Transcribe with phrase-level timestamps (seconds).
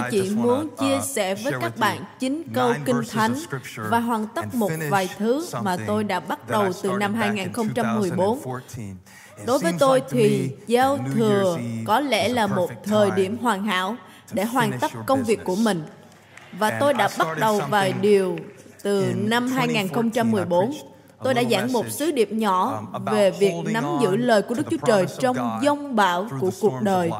[0.00, 3.34] Tôi chỉ muốn chia sẻ với các bạn chín câu kinh thánh
[3.76, 8.38] và hoàn tất một vài thứ mà tôi đã bắt đầu từ năm 2014.
[9.46, 13.96] Đối với tôi thì giao thừa có lẽ là một thời điểm hoàn hảo
[14.32, 15.82] để hoàn tất công việc của mình.
[16.52, 18.38] Và tôi đã bắt đầu vài điều
[18.82, 20.72] từ năm 2014
[21.24, 24.86] tôi đã giảng một sứ điệp nhỏ về việc nắm giữ lời của Đức Chúa
[24.86, 27.10] Trời trong dông bão của cuộc đời.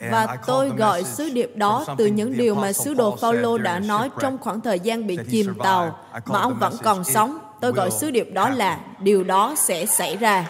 [0.00, 4.10] Và tôi gọi sứ điệp đó từ những điều mà sứ đồ Phaolô đã nói
[4.20, 5.98] trong khoảng thời gian bị chìm tàu.
[6.26, 7.38] mà ông vẫn còn sống.
[7.60, 10.46] Tôi gọi sứ điệp đó là điều đó sẽ xảy ra.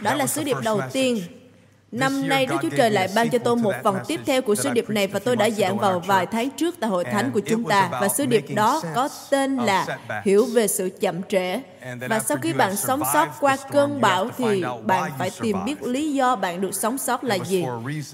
[0.00, 1.22] Đó là sứ điệp đầu tiên
[1.92, 4.70] Năm nay Đức Chúa Trời lại ban cho tôi một phần tiếp theo của sứ
[4.70, 7.64] điệp này và tôi đã giảng vào vài tháng trước tại hội thánh của chúng
[7.64, 7.88] ta.
[7.92, 11.60] Và sứ điệp đó có tên là hiểu về sự chậm trễ.
[12.08, 16.12] Và sau khi bạn sống sót qua cơn bão thì bạn phải tìm biết lý
[16.12, 17.64] do bạn được sống sót là gì.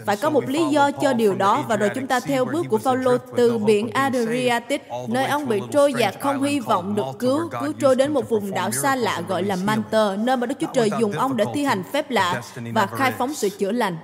[0.04, 2.78] Phải có một lý do cho điều đó và rồi chúng ta theo bước của
[2.78, 7.72] Phaolô từ biển Adriatic, nơi ông bị trôi dạt không hy vọng được cứu, cứu
[7.80, 10.90] trôi đến một vùng đảo xa lạ gọi là Manter, nơi mà Đức Chúa Trời
[11.00, 12.42] dùng ông để thi hành phép lạ
[12.74, 13.96] và khai phóng sự chữa lành.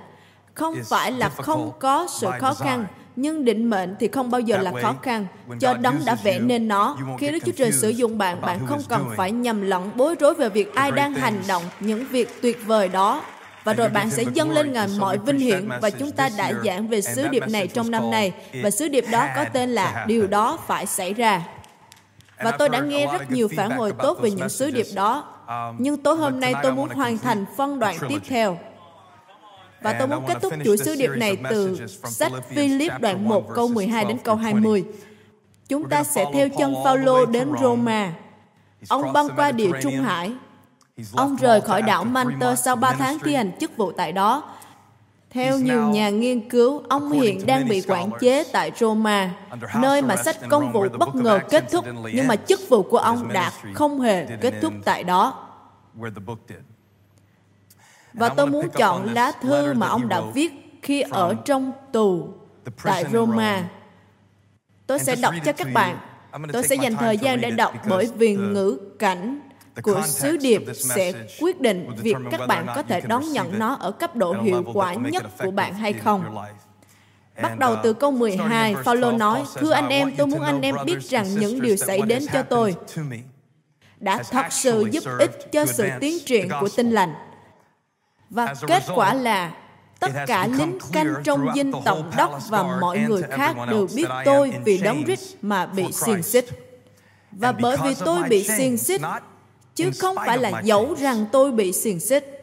[0.53, 4.57] Không phải là không có sự khó khăn, nhưng định mệnh thì không bao giờ
[4.57, 5.25] là khó khăn.
[5.59, 6.97] cho đấng đã vẽ nên nó.
[7.19, 10.33] khi đức chúa trời sử dụng bạn bạn không cần phải nhầm lẫn bối rối
[10.33, 13.21] về việc ai đang hành động những việc tuyệt vời đó.
[13.63, 16.87] Và rồi bạn sẽ dâng lên ngài mọi vinh hiển và chúng ta đã giảng
[16.87, 18.33] về sứ điệp này trong năm nay.
[18.63, 21.41] Và sứ điệp đó có tên là điều đó phải xảy ra.
[22.43, 25.23] Và tôi đã nghe rất nhiều phản hồi tốt về những sứ điệp đó.
[25.77, 28.57] Nhưng tối hôm nay tôi muốn hoàn thành phân đoạn tiếp theo
[29.83, 33.67] và tôi muốn kết thúc chuỗi sứ điệp này từ sách Philip đoạn 1 câu
[33.67, 34.83] 12 đến câu 20.
[35.67, 38.13] Chúng ta sẽ theo chân Phaolô đến Roma.
[38.89, 40.31] Ông băng qua địa Trung Hải.
[41.13, 44.43] Ông rời khỏi đảo Manter sau 3 tháng thi hành chức vụ tại đó.
[45.29, 49.33] Theo nhiều nhà nghiên cứu, ông hiện đang bị quản chế tại Roma,
[49.75, 53.33] nơi mà sách công vụ bất ngờ kết thúc, nhưng mà chức vụ của ông
[53.33, 55.49] đã không hề kết thúc tại đó.
[58.13, 62.27] Và tôi muốn chọn lá thư mà ông đã viết khi ở trong tù
[62.83, 63.69] tại Roma.
[64.87, 65.97] Tôi sẽ đọc cho các bạn.
[66.53, 69.39] Tôi sẽ dành thời gian để đọc bởi vì ngữ cảnh
[69.83, 73.91] của sứ điệp sẽ quyết định việc các bạn có thể đón nhận nó ở
[73.91, 76.35] cấp độ hiệu quả nhất của bạn hay không.
[77.41, 81.01] Bắt đầu từ câu 12, Phaolô nói, Thưa anh em, tôi muốn anh em biết
[81.01, 82.75] rằng những điều xảy đến cho tôi
[83.99, 87.13] đã thật sự giúp ích cho sự tiến triển của tinh lành.
[88.33, 89.51] Và kết quả là
[89.99, 94.53] tất cả lính canh trong dinh tổng đốc và mọi người khác đều biết tôi
[94.65, 96.45] vì đóng rít mà bị xiềng xích.
[97.31, 99.01] Và bởi vì tôi bị xiềng xích,
[99.75, 102.42] chứ không phải là dẫu rằng tôi bị xiềng xích,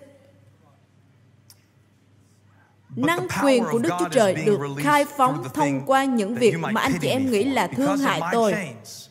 [2.97, 6.93] năng quyền của Đức Chúa Trời được khai phóng thông qua những việc mà anh
[7.01, 8.55] chị em nghĩ là thương hại tôi.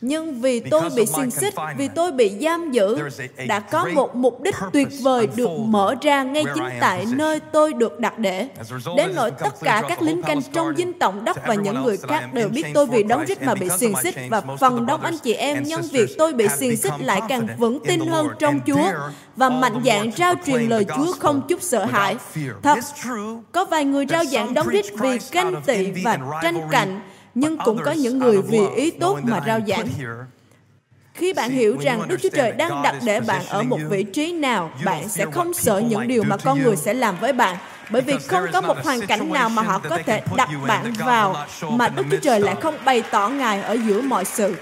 [0.00, 2.98] Nhưng vì tôi bị xiên xích, vì tôi bị giam giữ,
[3.46, 7.72] đã có một mục đích tuyệt vời được mở ra ngay chính tại nơi tôi
[7.72, 8.48] được đặt để.
[8.96, 12.34] Đến nỗi tất cả các lính canh trong dinh tổng đốc và những người khác
[12.34, 15.32] đều biết tôi vì đóng rít mà bị xiên xích và phần đông anh chị
[15.32, 18.90] em nhân việc tôi bị xiên xích lại càng vững tin hơn trong Chúa
[19.36, 22.16] và mạnh dạn trao truyền lời Chúa không chút sợ hãi.
[22.62, 22.78] Thật,
[23.52, 27.00] có vài người rao giảng đóng rít vì ganh tị và tranh cạnh,
[27.34, 29.86] nhưng cũng có những người vì ý tốt mà rao giảng.
[31.14, 34.32] Khi bạn hiểu rằng Đức Chúa Trời đang đặt để bạn ở một vị trí
[34.32, 37.56] nào, bạn sẽ không sợ những điều mà con người sẽ làm với bạn.
[37.90, 41.46] Bởi vì không có một hoàn cảnh nào mà họ có thể đặt bạn vào
[41.70, 44.54] mà Đức Chúa Trời lại không bày tỏ Ngài ở giữa mọi sự.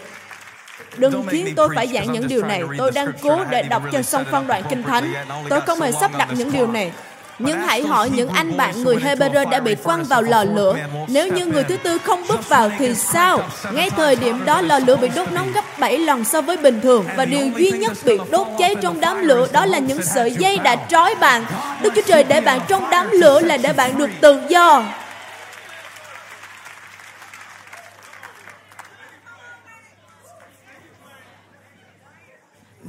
[0.96, 2.62] Đừng khiến tôi phải giảng những điều này.
[2.78, 5.12] Tôi đang cố để đọc cho xong phân đoạn kinh thánh.
[5.48, 6.92] Tôi không hề sắp đặt những điều này.
[7.38, 10.76] Nhưng hãy hỏi những anh bạn người Hebrew đã bị quăng vào lò lửa.
[11.08, 13.40] Nếu như người thứ tư không bước vào thì sao?
[13.72, 16.80] Ngay thời điểm đó lò lửa bị đốt nóng gấp 7 lần so với bình
[16.80, 20.32] thường và điều duy nhất bị đốt cháy trong đám lửa đó là những sợi
[20.32, 21.44] dây đã trói bạn.
[21.82, 24.82] Đức Chúa Trời để bạn trong đám lửa là để bạn được tự do.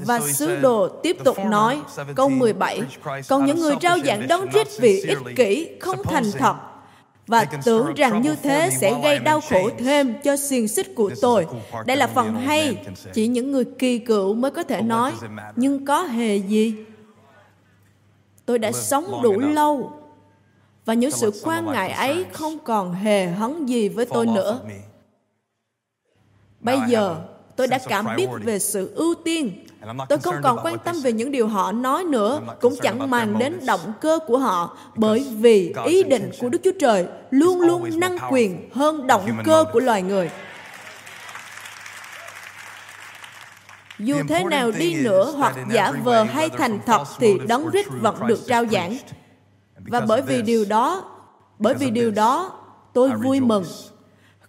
[0.09, 1.81] Và sứ đồ tiếp tục nói,
[2.15, 2.81] câu 17,
[3.27, 6.55] Còn những người rao giảng đón rít vì ích kỷ, không thành thật,
[7.27, 11.47] và tưởng rằng như thế sẽ gây đau khổ thêm cho xiềng xích của tôi.
[11.85, 12.77] Đây là phần hay,
[13.13, 15.13] chỉ những người kỳ cựu mới có thể nói,
[15.55, 16.75] nhưng có hề gì?
[18.45, 19.91] Tôi đã sống đủ lâu,
[20.85, 24.59] và những sự quan ngại ấy không còn hề hấn gì với tôi nữa.
[26.59, 27.15] Bây giờ,
[27.55, 29.65] tôi đã cảm biết về sự ưu tiên
[30.09, 33.59] tôi không còn quan tâm về những điều họ nói nữa cũng chẳng màng đến
[33.65, 38.17] động cơ của họ bởi vì ý định của đức chúa trời luôn luôn năng
[38.31, 40.29] quyền hơn động cơ của loài người.
[43.99, 48.27] Dù thế nào đi nữa hoặc giả vờ hay thành thật thì đấng rít vẫn
[48.27, 48.97] được trao giảng.
[49.77, 51.03] và bởi vì điều đó
[51.59, 52.51] bởi vì điều đó
[52.93, 53.65] tôi vui mừng.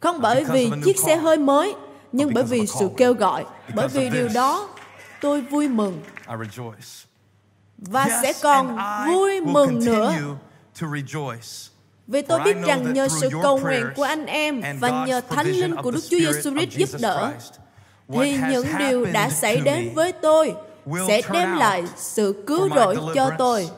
[0.01, 1.75] không bởi vì chiếc xe hơi mới
[2.13, 3.45] nhưng bởi vì sự kêu gọi
[3.75, 4.69] bởi vì điều đó
[5.21, 6.03] tôi vui mừng.
[7.79, 10.15] Và sẽ còn vui mừng nữa.
[12.07, 15.77] vì tôi biết rằng nhờ sự cầu nguyện của anh em và nhờ thánh linh
[15.77, 17.33] của Đức Chúa Giêsu Christ giúp đỡ,
[18.09, 20.55] thì những điều đã xảy đến với tôi
[21.09, 23.69] sẽ đem lại sự cứu rỗi cho tôi.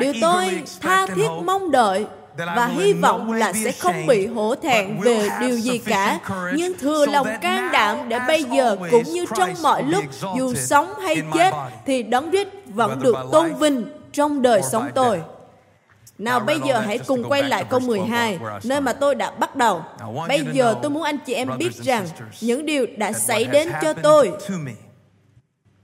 [0.00, 2.06] Điều tôi tha thiết mong đợi
[2.36, 6.20] và hy vọng là sẽ không bị hổ thẹn về điều gì cả
[6.56, 10.04] nhưng thừa lòng can đảm để bây giờ cũng như trong mọi lúc
[10.36, 11.52] dù sống hay chết
[11.86, 15.20] thì đấng Christ vẫn được tôn vinh trong đời sống tôi.
[16.18, 19.82] Nào bây giờ hãy cùng quay lại câu 12, nơi mà tôi đã bắt đầu.
[20.28, 22.06] Bây giờ tôi muốn anh chị em biết rằng
[22.40, 24.32] những điều đã xảy đến cho tôi,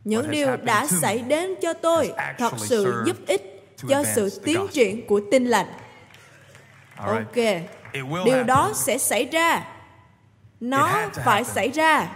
[0.05, 5.07] những điều đã xảy đến cho tôi thật sự giúp ích cho sự tiến triển
[5.07, 5.67] của tin lành.
[7.07, 7.37] Ok,
[8.25, 9.67] điều đó sẽ xảy ra.
[10.61, 12.09] Nó phải xảy ra.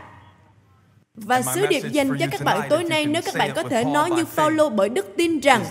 [1.15, 4.11] Và sứ điệp dành cho các bạn tối nay nếu các bạn có thể nói
[4.11, 5.65] như Phaolô bởi đức tin rằng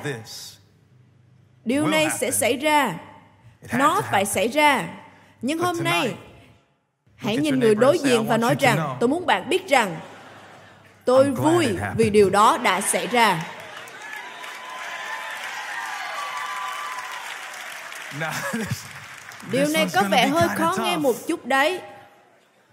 [1.66, 2.96] điều này sẽ xảy ra.
[3.74, 4.88] Nó phải xảy ra.
[5.42, 6.16] Nhưng hôm nay
[7.16, 10.00] hãy nhìn người đối diện và nói rằng tôi muốn bạn biết rằng
[11.06, 13.44] tôi vui vì điều đó đã xảy ra
[19.52, 21.80] điều này có vẻ hơi khó nghe một chút đấy.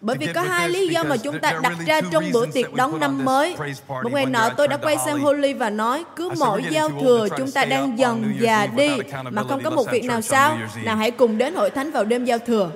[0.01, 3.01] Bởi vì có hai lý do mà chúng ta đặt ra trong bữa tiệc đón
[3.01, 3.57] năm mới.
[3.89, 7.51] Một ngày nọ tôi đã quay sang Holly và nói, cứ mỗi giao thừa chúng
[7.51, 8.91] ta đang dần già đi.
[9.31, 10.59] mà không có một việc nào sao?
[10.85, 12.71] Nào hãy cùng đến hội thánh vào đêm giao thừa.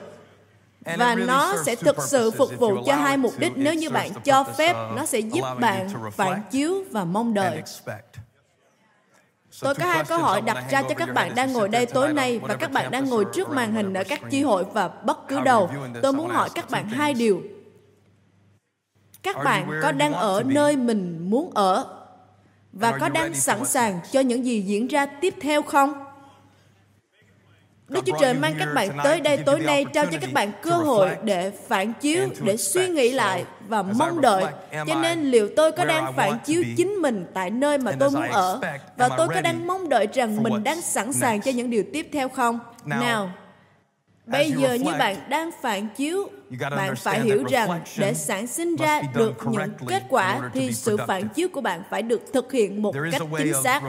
[0.96, 3.52] Và nó sẽ thực sự phục vụ cho hai mục đích.
[3.56, 7.62] nếu như bạn cho phép, nó sẽ giúp bạn phản chiếu và mong đợi.
[9.64, 12.38] Tôi có hai câu hỏi đặt ra cho các bạn đang ngồi đây tối nay
[12.38, 15.40] và các bạn đang ngồi trước màn hình ở các chi hội và bất cứ
[15.40, 15.70] đâu.
[16.02, 17.42] Tôi muốn hỏi các bạn hai điều.
[19.22, 21.86] Các bạn có đang ở nơi mình muốn ở
[22.72, 26.03] và có đang sẵn sàng cho những gì diễn ra tiếp theo không?
[27.94, 30.70] Đức Chúa Trời mang các bạn tới đây tối nay trao cho các bạn cơ
[30.70, 34.44] hội để phản chiếu, để suy nghĩ lại và mong đợi.
[34.86, 38.28] Cho nên liệu tôi có đang phản chiếu chính mình tại nơi mà tôi muốn
[38.28, 38.60] ở?
[38.96, 42.08] Và tôi có đang mong đợi rằng mình đang sẵn sàng cho những điều tiếp
[42.12, 42.58] theo không?
[42.84, 43.30] Nào,
[44.26, 46.28] Bây giờ như bạn đang phản chiếu,
[46.60, 51.28] bạn phải hiểu rằng để sản sinh ra được những kết quả thì sự phản
[51.28, 53.82] chiếu của bạn phải được thực hiện một cách chính xác.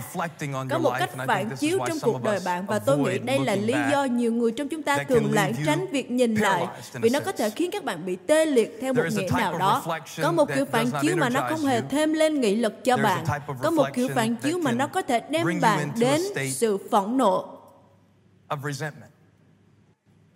[0.69, 3.73] Có một cách phản chiếu trong cuộc đời bạn và tôi nghĩ đây là lý
[3.91, 7.31] do nhiều người trong chúng ta thường lảng tránh việc nhìn lại vì nó có
[7.31, 9.83] thể khiến các bạn bị tê liệt theo một nghĩa nào đó.
[10.21, 13.25] Có một kiểu phản chiếu mà nó không hề thêm lên nghị lực cho bạn.
[13.61, 16.21] Có một kiểu phản chiếu mà nó có thể đem bạn đến
[16.51, 17.51] sự phẫn nộ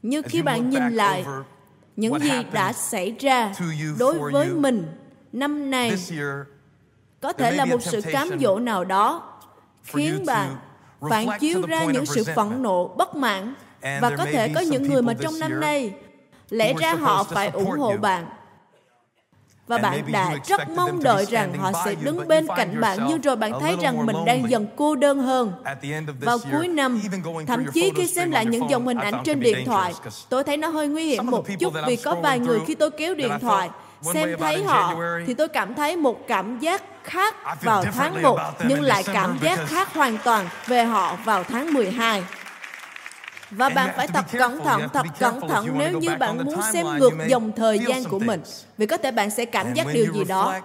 [0.01, 1.25] như khi bạn nhìn lại
[1.95, 3.53] những gì đã xảy ra
[3.99, 4.87] đối với mình
[5.31, 5.93] năm nay
[7.21, 9.33] có thể là một sự cám dỗ nào đó
[9.83, 10.55] khiến bạn
[11.09, 13.53] phản chiếu ra những sự phẫn nộ bất mãn.
[13.81, 15.93] Và có thể có những người mà trong năm nay
[16.49, 18.25] lẽ ra họ phải ủng hộ bạn
[19.69, 23.35] và bạn đã rất mong đợi rằng họ sẽ đứng bên cạnh bạn nhưng rồi
[23.35, 25.51] bạn thấy rằng mình đang dần cô đơn hơn.
[26.21, 27.01] Vào cuối năm,
[27.47, 29.93] thậm chí khi xem lại những dòng hình ảnh trên điện thoại,
[30.29, 33.13] tôi thấy nó hơi nguy hiểm một chút vì có vài người khi tôi kéo
[33.13, 33.69] điện thoại,
[34.13, 34.95] xem thấy họ
[35.27, 39.59] thì tôi cảm thấy một cảm giác khác vào tháng 1 nhưng lại cảm giác
[39.65, 42.23] khác hoàn toàn về họ vào tháng 12.
[43.51, 47.13] Và bạn phải thật cẩn thận, thật cẩn thận nếu như bạn muốn xem ngược
[47.27, 48.41] dòng thời gian của mình.
[48.77, 50.61] Vì có thể bạn sẽ cảm giác điều gì đó.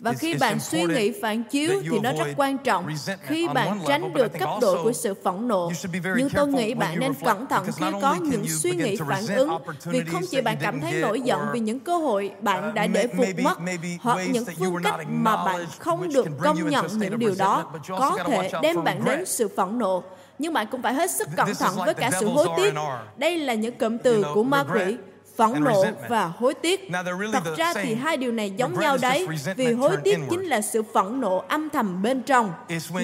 [0.00, 2.86] Và khi bạn suy nghĩ phản chiếu thì nó rất quan trọng
[3.22, 5.72] khi bạn tránh được cấp độ của sự phẫn nộ.
[6.16, 10.00] Nhưng tôi nghĩ bạn nên cẩn thận khi có những suy nghĩ phản ứng vì
[10.04, 13.28] không chỉ bạn cảm thấy nổi giận vì những cơ hội bạn đã để vụt
[13.42, 13.58] mất
[14.00, 18.50] hoặc những phương cách mà bạn không được công nhận những điều đó có thể
[18.62, 20.02] đem bạn đến sự phẫn nộ
[20.40, 22.74] nhưng bạn cũng phải hết sức cẩn thận với cả sự hối tiếc.
[23.16, 24.96] Đây là những cụm từ của ma quỷ,
[25.36, 26.88] phẫn nộ và hối tiếc.
[27.32, 30.82] Thật ra thì hai điều này giống nhau đấy, vì hối tiếc chính là sự
[30.94, 32.52] phẫn nộ âm thầm bên trong.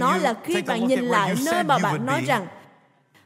[0.01, 2.47] Nó là khi bạn nhìn lại nơi mà bạn nói rằng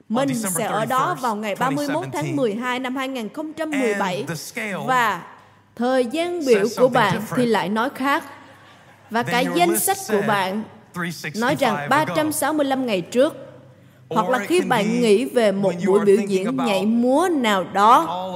[0.08, 4.26] mình sẽ ở đó vào ngày 31 tháng 12 năm 2017
[4.86, 5.22] và
[5.76, 8.24] Thời gian biểu của bạn thì lại nói khác.
[9.10, 10.62] Và cả danh sách của bạn
[11.36, 13.49] nói rằng 365 ngày trước
[14.10, 18.26] hoặc là khi bạn nghĩ về một buổi biểu diễn nhảy múa nào đó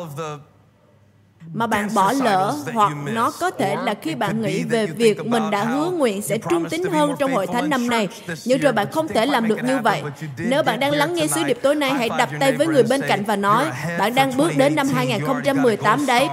[1.52, 5.50] mà bạn bỏ lỡ hoặc nó có thể là khi bạn nghĩ về việc mình
[5.50, 8.09] đã hứa nguyện sẽ trung tín hơn trong hội thánh năm này
[8.45, 10.02] nhưng rồi bạn không thể làm được như vậy
[10.38, 13.00] nếu bạn đang lắng nghe sứ điệp tối nay hãy đập tay với người bên
[13.09, 13.66] cạnh và nói
[13.99, 16.28] bạn đang bước đến năm 2018 đấy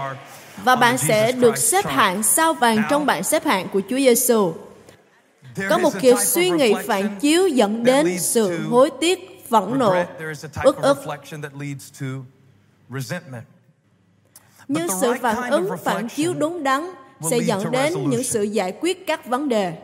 [0.63, 4.53] và bạn sẽ được xếp hạng sao vàng trong bảng xếp hạng của Chúa Giêsu.
[5.69, 9.95] Có một kiểu suy nghĩ phản chiếu dẫn đến sự hối tiếc, phẫn nộ,
[10.63, 10.97] ức ức.
[14.67, 16.91] Nhưng sự phản ứng phản chiếu đúng đắn
[17.29, 19.77] sẽ dẫn đến những sự giải quyết các vấn đề.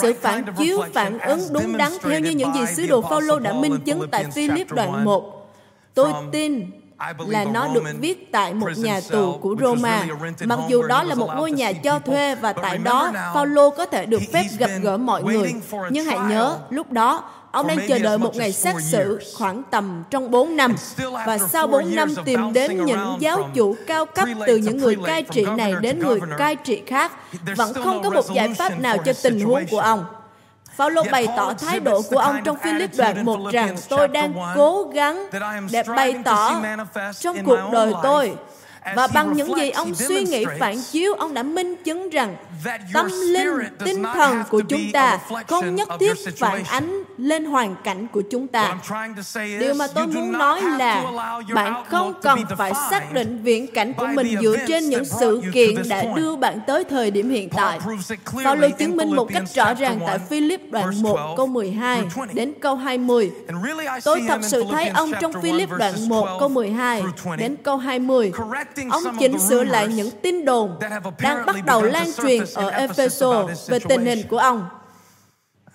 [0.00, 3.52] Sự phản chiếu phản ứng đúng đắn theo như những gì sứ đồ Phaolô đã
[3.52, 5.52] minh chứng tại Philip đoạn 1.
[5.94, 6.70] Tôi tin
[7.18, 10.06] là nó được viết tại một nhà tù của Roma.
[10.44, 14.06] Mặc dù đó là một ngôi nhà cho thuê và tại đó Phaolô có thể
[14.06, 15.54] được phép gặp gỡ mọi người.
[15.90, 20.04] Nhưng hãy nhớ, lúc đó Ông đang chờ đợi một ngày xét xử khoảng tầm
[20.10, 20.74] trong 4 năm.
[21.26, 25.22] Và sau 4 năm tìm đến những giáo chủ cao cấp từ những người cai
[25.22, 27.12] trị này đến người cai trị khác,
[27.56, 30.04] vẫn không có một giải pháp nào cho tình huống của ông.
[30.76, 34.90] Phaolô bày tỏ thái độ của ông trong Philip đoạn 1 rằng tôi đang cố
[34.94, 35.26] gắng
[35.70, 36.62] để bày tỏ
[37.20, 38.36] trong cuộc đời tôi
[38.94, 42.36] và bằng những gì ông suy nghĩ phản chiếu, ông đã minh chứng rằng
[42.92, 43.50] tâm linh,
[43.84, 48.48] tinh thần của chúng ta không nhất thiết phản ánh lên hoàn cảnh của chúng
[48.48, 48.76] ta.
[49.60, 51.04] Điều mà tôi muốn nói là
[51.54, 55.88] bạn không cần phải xác định viễn cảnh của mình dựa trên những sự kiện
[55.88, 57.78] đã đưa bạn tới thời điểm hiện tại.
[58.44, 62.02] Paulo chứng minh một cách rõ ràng tại Philip đoạn 1 câu 12
[62.32, 63.32] đến câu 20.
[64.04, 67.02] Tôi thật sự thấy ông trong Philip đoạn 1 câu 12
[67.38, 68.32] đến câu 20
[68.90, 70.78] ông chỉnh sửa lại những tin đồn
[71.20, 74.68] đang bắt đầu lan truyền ở Epheso về tình hình của ông.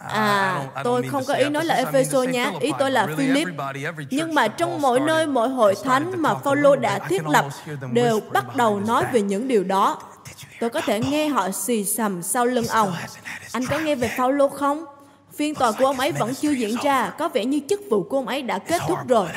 [0.10, 3.48] À, tôi không có ý nói là Epheso nhé, ý tôi là Philip.
[4.10, 7.46] Nhưng mà trong mỗi nơi, mỗi hội thánh mà Phaolô đã thiết lập
[7.94, 10.02] đều bắt đầu nói về những điều đó.
[10.60, 12.94] Tôi có thể nghe họ xì xầm sau lưng ông.
[13.52, 14.86] Anh có nghe về Phaolô không?
[15.36, 18.18] Phiên tòa của ông ấy vẫn chưa diễn ra, có vẻ như chức vụ của
[18.18, 19.28] ông ấy đã kết thúc rồi.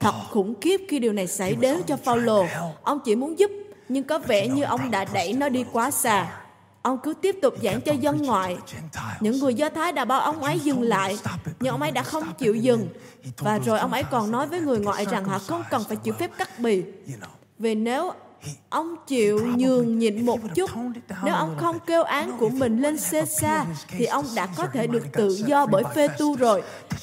[0.00, 2.44] Thật khủng khiếp khi điều này xảy đến cho Paulo.
[2.82, 3.50] Ông chỉ muốn giúp,
[3.88, 6.26] nhưng có vẻ như ông đã đẩy nó đi quá xa.
[6.82, 8.56] Ông cứ tiếp tục giảng cho dân ngoại.
[9.20, 11.18] Những người Do Thái đã bảo ông ấy dừng lại,
[11.60, 12.88] nhưng ông ấy đã không chịu dừng.
[13.38, 16.14] Và rồi ông ấy còn nói với người ngoại rằng họ không cần phải chịu
[16.14, 16.82] phép cắt bì.
[17.58, 18.12] Vì nếu
[18.68, 20.70] ông chịu nhường nhịn một chút.
[21.24, 25.12] nếu ông không kêu án của mình lên Caesar thì ông đã có thể được
[25.12, 26.62] tự do bởi phê tu rồi.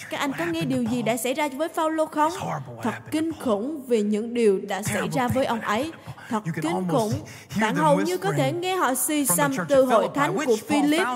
[0.10, 2.32] các anh có nghe điều gì đã xảy ra với Phaolô không?
[2.84, 5.92] thật kinh khủng vì những điều đã xảy ra với ông ấy.
[6.30, 7.14] Thật kinh khủng.
[7.62, 11.08] bạn hầu như có thể nghe họ xì xăm từ hội thánh của Philip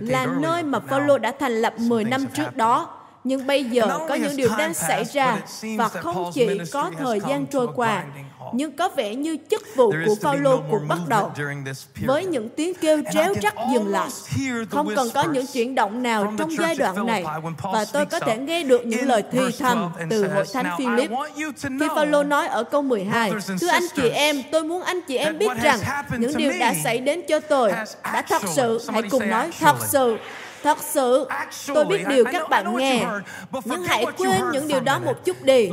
[0.00, 4.14] là nơi mà Phaolô đã thành lập 10 năm trước đó nhưng bây giờ có
[4.14, 5.38] những điều đang xảy ra
[5.78, 8.04] và không chỉ có thời gian trôi qua
[8.52, 11.32] nhưng có vẻ như chức vụ của Phaolô cũng bắt đầu
[12.06, 14.08] với những tiếng kêu tréo trắc dừng lại.
[14.70, 17.24] Không cần có những chuyển động nào trong giai đoạn này.
[17.62, 21.10] và tôi có thể nghe được những lời thì thầm từ hội thánh Philip.
[21.62, 25.38] Khi Phaolô nói ở câu 12, Thưa anh chị em, tôi muốn anh chị em
[25.38, 25.78] biết rằng
[26.18, 27.72] những điều đã xảy đến cho tôi
[28.04, 30.16] đã thật sự, hãy cùng nói thật sự,
[30.62, 31.28] Thật sự,
[31.66, 33.04] tôi biết điều các bạn nghe,
[33.64, 35.70] nhưng hãy quên những điều đó một chút đi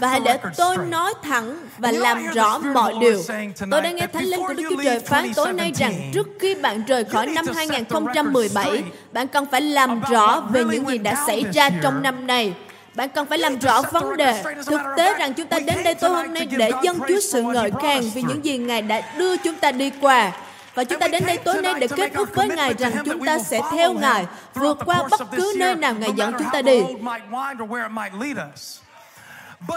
[0.00, 3.22] và hãy để tôi nói thẳng và làm rõ mọi điều.
[3.70, 6.54] Tôi đang nghe Thánh Linh của Đức Chúa Trời phán tối nay rằng trước khi
[6.54, 11.44] bạn rời khỏi năm 2017, bạn cần phải làm rõ về những gì đã xảy
[11.52, 12.54] ra trong năm này
[12.94, 14.42] bạn cần phải làm rõ vấn đề.
[14.66, 17.70] thực tế rằng chúng ta đến đây tối hôm nay để dâng Chúa sự ngợi
[17.82, 20.32] khen vì những gì Ngài đã đưa chúng ta đi qua
[20.74, 23.38] và chúng ta đến đây tối nay để kết thúc với Ngài rằng chúng ta
[23.38, 26.80] sẽ theo Ngài vượt qua bất cứ nơi nào Ngài dẫn chúng ta đi.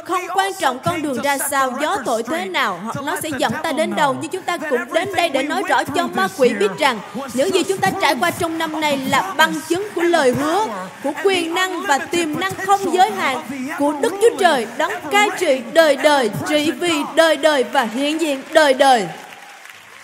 [0.06, 3.54] Không quan trọng con đường ra sao, gió thổi thế nào, hoặc nó sẽ dẫn
[3.64, 6.50] ta đến đâu, nhưng chúng ta cũng đến đây để nói rõ cho ma quỷ
[6.50, 7.00] biết rằng
[7.34, 10.66] những gì chúng ta trải qua trong năm này là bằng chứng của lời hứa,
[11.04, 13.42] của quyền năng và tiềm năng không giới hạn
[13.80, 18.22] của Đức Chúa Trời đấng cai trị đời đời, trị vì đời đời và hiện
[18.22, 19.08] diện đời đời.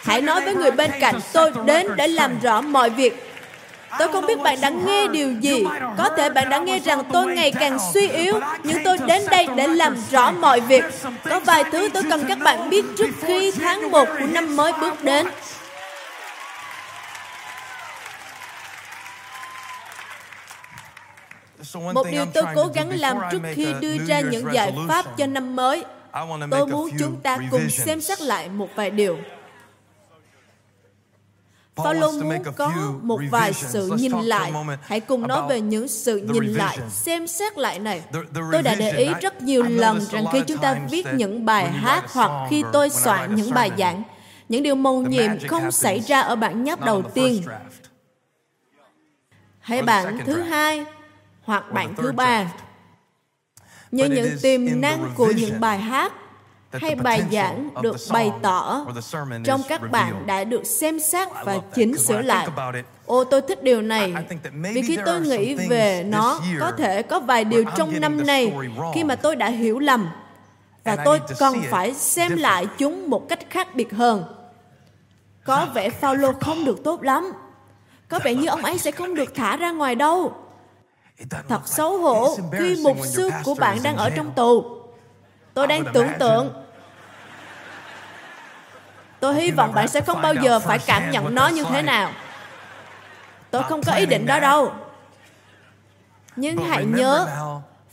[0.03, 3.29] Hãy nói với người bên cạnh, tôi đến để làm rõ mọi việc.
[3.99, 5.63] Tôi không biết bạn đã nghe điều gì.
[5.97, 9.47] Có thể bạn đã nghe rằng tôi ngày càng suy yếu, nhưng tôi đến đây
[9.55, 10.83] để làm rõ mọi việc.
[11.29, 14.71] Có vài thứ tôi cần các bạn biết trước khi tháng 1 của năm mới
[14.81, 15.27] bước đến.
[21.93, 25.55] Một điều tôi cố gắng làm trước khi đưa ra những giải pháp cho năm
[25.55, 25.83] mới,
[26.51, 29.17] tôi muốn chúng ta cùng xem xét lại một vài điều.
[31.75, 34.53] Phaolô muốn có một vài sự nhìn lại.
[34.81, 38.03] Hãy cùng nói về những sự nhìn lại, xem xét lại này.
[38.51, 42.03] Tôi đã để ý rất nhiều lần rằng khi chúng ta viết những bài hát
[42.13, 44.03] hoặc khi tôi soạn những bài giảng,
[44.49, 47.43] những điều mầu nhiệm không xảy ra ở bản nháp đầu tiên.
[49.59, 50.85] hay bản thứ hai
[51.43, 52.53] hoặc bản thứ ba.
[53.91, 56.13] như những tiềm năng của những bài hát
[56.81, 58.85] hay bài giảng được bày tỏ
[59.45, 62.47] trong các bạn đã được xem xét và chỉnh sửa lại.
[63.05, 64.13] Ô, tôi thích điều này
[64.73, 68.53] vì khi tôi nghĩ về nó, có thể có vài điều trong năm nay
[68.93, 70.09] khi mà tôi đã hiểu lầm
[70.83, 74.23] và tôi cần phải xem lại chúng một cách khác biệt hơn.
[75.45, 77.33] Có vẻ Phaolô không được tốt lắm.
[78.07, 80.33] Có vẻ như ông ấy sẽ không được thả ra ngoài đâu.
[81.49, 84.63] Thật xấu hổ khi mục sư của bạn đang ở trong tù.
[85.53, 86.53] Tôi đang tưởng tượng
[89.23, 92.11] Tôi hy vọng bạn sẽ không bao giờ phải cảm nhận nó như thế nào.
[93.51, 94.71] Tôi không có ý định đó đâu.
[96.35, 97.27] Nhưng hãy nhớ,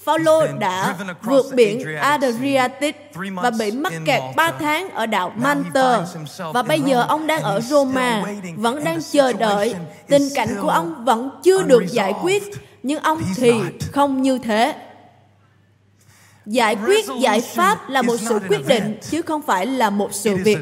[0.04, 6.00] Phaolô đã vượt biển Adriatic và bị mắc kẹt 3 tháng ở đảo Malta.
[6.54, 8.22] Và bây giờ ông đang ở Roma,
[8.56, 9.74] vẫn đang chờ đợi.
[10.08, 12.42] Tình cảnh của ông vẫn chưa được giải quyết,
[12.82, 13.52] nhưng ông thì
[13.92, 14.74] không như thế.
[16.50, 20.36] Giải quyết giải pháp là một sự quyết định, chứ không phải là một sự
[20.36, 20.58] việc.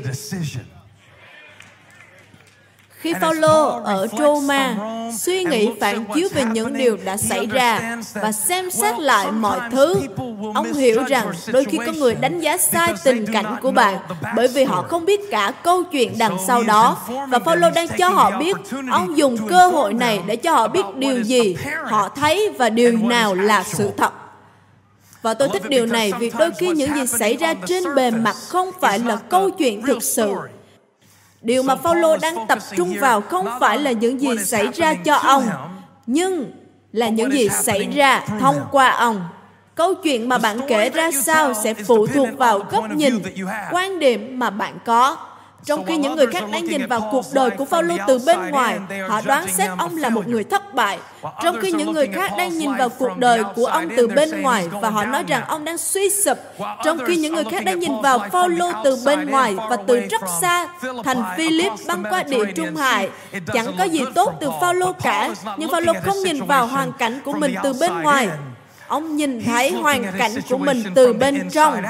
[2.88, 4.76] Khi Phaolô ở Roma
[5.18, 9.60] suy nghĩ phản chiếu về những điều đã xảy ra và xem xét lại mọi
[9.72, 9.94] thứ,
[10.54, 13.98] ông hiểu rằng đôi khi có người đánh giá sai tình cảnh của bạn
[14.36, 16.96] bởi vì họ không biết cả câu chuyện đằng sau đó.
[17.28, 18.56] Và Phaolô đang cho họ biết,
[18.90, 22.92] ông dùng cơ hội này để cho họ biết điều gì họ thấy và điều
[22.92, 24.12] nào là sự thật.
[25.22, 28.36] Và tôi thích điều này vì đôi khi những gì xảy ra trên bề mặt
[28.48, 30.34] không phải là câu chuyện thực sự
[31.42, 35.14] Điều mà Phaolô đang tập trung vào không phải là những gì xảy ra cho
[35.14, 35.48] ông,
[36.06, 36.52] nhưng
[36.92, 39.28] là những gì xảy ra thông qua ông.
[39.74, 43.22] Câu chuyện mà bạn kể ra sao sẽ phụ thuộc vào góc nhìn,
[43.70, 45.16] quan điểm mà bạn có.
[45.64, 48.78] Trong khi những người khác đang nhìn vào cuộc đời của Phaolô từ bên ngoài,
[49.08, 50.98] họ đoán xét ông là một người thất bại.
[51.42, 54.68] Trong khi những người khác đang nhìn vào cuộc đời của ông từ bên ngoài
[54.80, 56.38] và họ nói rằng ông đang suy sụp.
[56.84, 60.22] Trong khi những người khác đang nhìn vào Phaolô từ bên ngoài và từ rất
[60.40, 60.68] xa,
[61.04, 63.08] thành Philip băng qua địa Trung Hải.
[63.52, 67.32] Chẳng có gì tốt từ Phaolô cả, nhưng Phaolô không nhìn vào hoàn cảnh của
[67.32, 68.28] mình từ bên ngoài.
[68.88, 71.82] Ông nhìn thấy hoàn cảnh của mình từ bên trong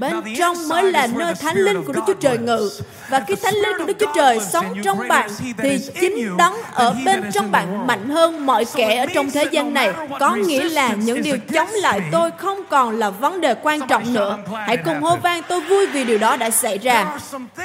[0.00, 2.70] Bên trong mới là nơi thánh linh của Đức Chúa Trời ngự.
[3.08, 6.94] Và khi thánh linh của Đức Chúa Trời sống trong bạn, thì chính đấng ở
[7.04, 9.92] bên trong bạn mạnh hơn mọi kẻ ở trong thế gian này.
[10.20, 14.14] Có nghĩa là những điều chống lại tôi không còn là vấn đề quan trọng
[14.14, 14.38] nữa.
[14.66, 17.18] Hãy cùng hô vang tôi vui vì điều đó đã xảy ra.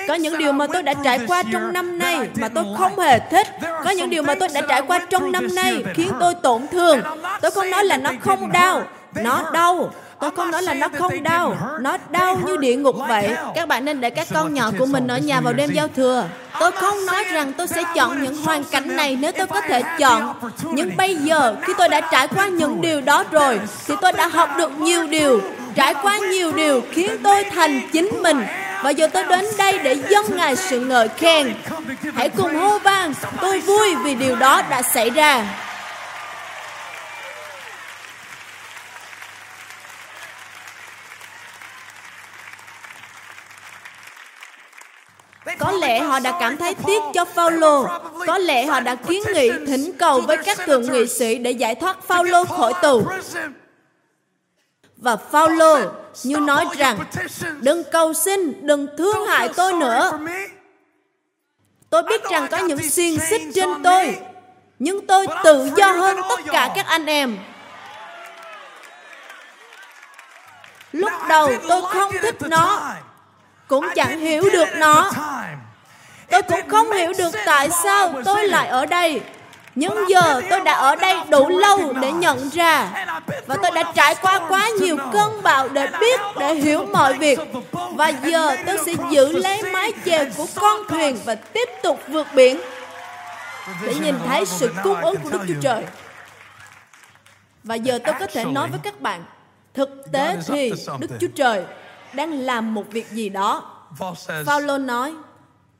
[0.07, 3.19] Có những điều mà tôi đã trải qua trong năm nay mà tôi không hề
[3.19, 3.47] thích.
[3.83, 7.01] Có những điều mà tôi đã trải qua trong năm nay khiến tôi tổn thương.
[7.41, 8.83] Tôi không nói là nó không đau.
[9.13, 13.35] Nó đau Tôi không nói là nó không đau, nó đau như địa ngục vậy.
[13.55, 16.27] Các bạn nên để các con nhỏ của mình ở nhà vào đêm giao thừa.
[16.59, 19.83] Tôi không nói rằng tôi sẽ chọn những hoàn cảnh này nếu tôi có thể
[19.99, 20.33] chọn.
[20.63, 24.27] Nhưng bây giờ, khi tôi đã trải qua những điều đó rồi, thì tôi đã
[24.27, 25.41] học được nhiều điều,
[25.75, 28.45] trải qua nhiều điều khiến tôi thành chính mình.
[28.83, 31.53] Và giờ tôi đến đây để dâng Ngài sự ngợi khen.
[32.15, 35.45] Hãy cùng hô vang, tôi vui vì điều đó đã xảy ra.
[45.59, 47.87] Có lẽ họ đã cảm thấy tiếc cho Phaolô.
[48.27, 51.75] Có lẽ họ đã kiến nghị thỉnh cầu với các thượng nghị sĩ để giải
[51.75, 53.03] thoát Phaolô khỏi tù.
[54.97, 55.79] Và Phaolô
[56.23, 56.99] như nói rằng,
[57.59, 60.19] đừng cầu xin, đừng thương hại tôi nữa.
[61.89, 64.17] Tôi biết rằng có những xiên xích trên tôi,
[64.79, 67.37] nhưng tôi tự do hơn tất cả các anh em.
[70.91, 72.93] Lúc đầu tôi không thích nó,
[73.67, 75.11] cũng chẳng hiểu được nó.
[76.29, 79.21] tôi cũng không hiểu được tại sao tôi lại ở đây.
[79.75, 83.05] Nhưng giờ tôi đã ở đây đủ lâu để nhận ra.
[83.45, 87.39] Và tôi đã trải qua quá nhiều cơn bão để biết, để hiểu mọi việc.
[87.71, 92.27] Và giờ tôi sẽ giữ lấy mái chèo của con thuyền và tiếp tục vượt
[92.35, 92.61] biển.
[93.81, 95.83] Để nhìn thấy sự cung ứng của Đức Chúa Trời.
[97.63, 99.23] Và giờ tôi có thể nói với các bạn
[99.75, 101.63] Thực tế thì Đức Chúa Trời
[102.15, 103.71] đang làm một việc gì đó.
[104.45, 105.13] Phaolô nói,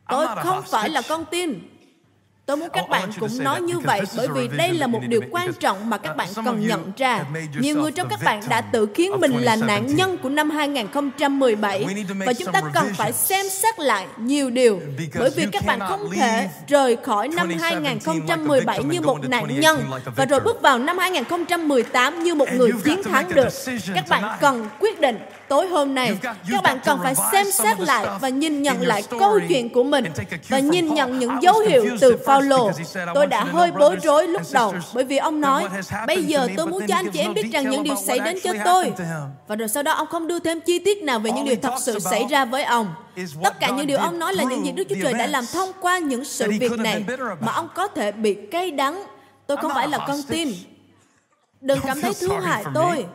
[0.10, 1.60] tôi không phải là con tin.
[2.46, 5.54] Tôi muốn các bạn cũng nói như vậy bởi vì đây là một điều quan
[5.54, 7.26] trọng mà các bạn cần nhận ra.
[7.60, 11.86] Nhiều người trong các bạn đã tự khiến mình là nạn nhân của năm 2017
[12.26, 14.82] và chúng ta cần phải xem xét lại nhiều điều
[15.20, 19.84] bởi vì các bạn không thể rời khỏi năm 2017 như một nạn nhân
[20.16, 23.48] và rồi bước vào năm 2018 như một người chiến thắng được.
[23.96, 26.18] Các bạn cần quyết định tối hôm nay.
[26.52, 30.06] Các bạn cần phải xem xét lại và nhìn nhận lại câu chuyện của mình
[30.50, 32.72] và nhìn nhận những dấu hiệu từ Phaolô.
[33.14, 35.68] Tôi đã hơi bối rối lúc đầu bởi vì ông nói,
[36.08, 38.54] bây giờ tôi muốn cho anh chị em biết rằng những điều xảy đến cho
[38.66, 38.94] tôi.
[39.48, 41.74] Và rồi sau đó ông không đưa thêm chi tiết nào về những điều thật
[41.80, 42.94] sự xảy ra với ông.
[43.44, 45.72] Tất cả những điều ông nói là những gì Đức Chúa Trời đã làm thông
[45.82, 47.04] qua những sự việc này
[47.40, 49.04] mà ông có thể bị cay đắng.
[49.48, 50.50] Tôi không phải là con tin.
[51.62, 53.06] Đừng cảm thấy thương hại tôi.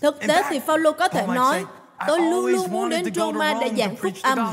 [0.00, 1.64] Thực tế thì Phaolô có thể nói,
[2.06, 4.52] tôi luôn luôn muốn đến Roma để giảng phúc âm.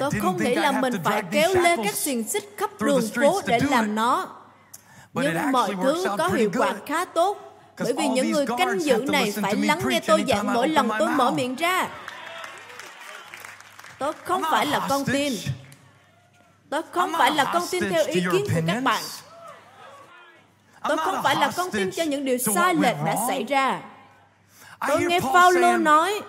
[0.00, 3.60] Tôi không nghĩ là mình phải kéo lê các xiềng xích khắp đường phố để
[3.70, 4.28] làm nó.
[5.14, 7.38] Nhưng mọi thứ có hiệu quả khá tốt,
[7.78, 11.08] bởi vì những người canh giữ này phải lắng nghe tôi giảng mỗi lần tôi
[11.08, 11.88] mở miệng ra.
[13.98, 15.32] Tôi không phải là con tin.
[16.70, 19.02] Tôi không phải là con tin theo ý kiến của các bạn.
[20.88, 23.80] Tôi không phải là con tin cho những điều sai lệch đã xảy ra.
[24.88, 26.20] Tôi nghe Phaolô nói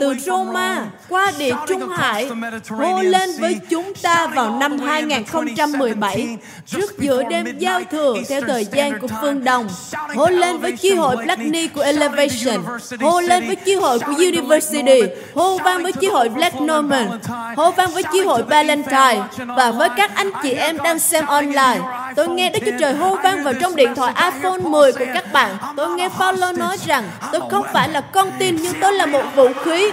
[0.00, 2.30] từ Roma qua địa Trung Hải
[2.70, 8.64] hô lên với chúng ta vào năm 2017 trước giữa đêm giao thừa theo thời
[8.64, 9.68] gian của phương Đông.
[10.14, 12.64] Hô lên với chi hội Black Knee của Elevation,
[13.00, 15.00] hô lên với chi hội của University,
[15.34, 17.08] hô vang với chi hội Black Norman,
[17.56, 19.22] hô vang với chi hội Valentine
[19.56, 21.80] và với các anh chị em đang xem online.
[22.16, 25.32] Tôi nghe Đức Chúa Trời hô vang vào trong điện thoại iPhone 10 của các
[25.32, 25.56] bạn.
[25.76, 29.22] Tôi nghe Phaolô nói rằng tôi không phải là con tin nhưng tôi là một
[29.34, 29.92] vũ khí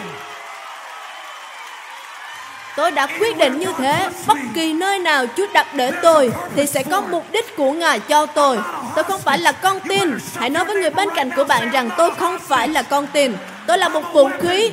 [2.75, 6.65] Tôi đã quyết định như thế, bất kỳ nơi nào Chúa đặt để tôi thì
[6.65, 8.59] sẽ có mục đích của Ngài cho tôi.
[8.95, 10.17] Tôi không phải là con tin.
[10.35, 13.33] Hãy nói với người bên cạnh của bạn rằng tôi không phải là con tin.
[13.67, 14.71] Tôi là một vũ khí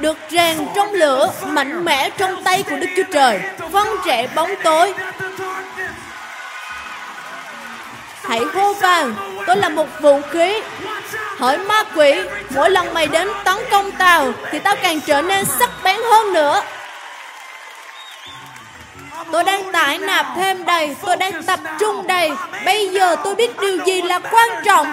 [0.00, 4.50] được rèn trong lửa, mạnh mẽ trong tay của Đức Chúa Trời, vâng trẻ bóng
[4.64, 4.94] tối.
[8.28, 9.14] Hãy hô vang,
[9.46, 10.60] tôi là một vũ khí
[11.38, 12.14] Hỡi ma quỷ,
[12.54, 16.32] mỗi lần mày đến tấn công tao thì tao càng trở nên sắc bén hơn
[16.32, 16.62] nữa.
[19.32, 22.30] Tôi đang tải nạp thêm đầy, tôi đang tập trung đầy.
[22.64, 24.86] Bây giờ tôi biết điều gì là quan trọng.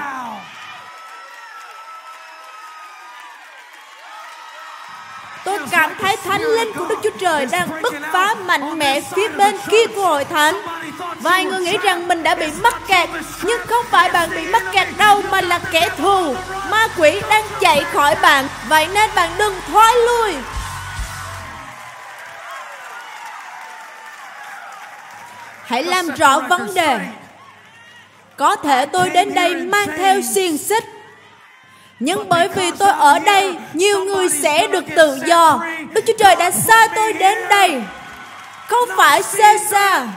[5.46, 9.28] Tôi cảm thấy thánh linh của Đức Chúa Trời đang bứt phá mạnh mẽ phía
[9.28, 10.62] bên kia của hội thánh.
[11.22, 13.10] Vài người nghĩ rằng mình đã bị mắc kẹt,
[13.44, 16.36] nhưng không phải bạn bị mắc kẹt đâu mà là kẻ thù.
[16.72, 20.34] Ma quỷ đang chạy khỏi bạn, vậy nên bạn đừng thoái lui.
[25.66, 27.00] Hãy làm rõ vấn đề.
[28.38, 30.84] Có thể tôi đến đây mang theo xiềng xích,
[32.06, 35.66] nhưng bởi vì tôi ở đây, nhiều người sẽ được tự do.
[35.94, 37.84] Đức Chúa Trời đã sai tôi đến đây.
[38.68, 40.08] Không phải Caesar,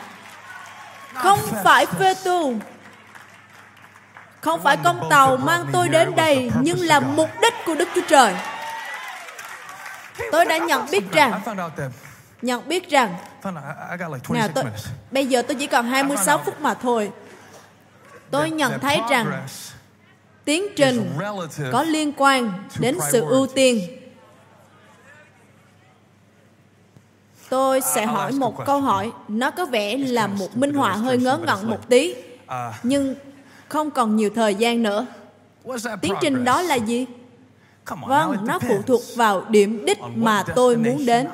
[1.15, 2.55] không phải phê tu,
[4.41, 8.07] không phải con tàu mang tôi đến đây, nhưng là mục đích của Đức Chúa
[8.09, 8.35] Trời.
[10.33, 11.41] Tôi đã nhận biết rằng
[12.43, 13.15] nhận biết rằng
[14.29, 14.65] nào tôi
[15.11, 17.11] bây giờ tôi chỉ còn 26 phút mà thôi.
[18.31, 19.47] Tôi nhận thấy rằng
[20.49, 21.19] tiến trình
[21.73, 23.81] có liên quan đến sự ưu tiên.
[27.49, 29.13] Tôi sẽ hỏi một câu hỏi.
[29.29, 32.15] nó có vẻ là một minh họa hơi ngớ ngẩn một tí
[32.83, 33.15] nhưng
[33.69, 35.07] không còn nhiều thời gian nữa.
[36.01, 37.07] Tiến trình đó là gì?
[38.07, 41.29] Vâng nó phụ thuộc vào điểm đích mà tôi muốn đến.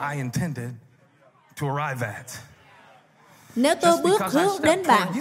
[3.56, 5.12] Nếu tôi bước hướng đến bạn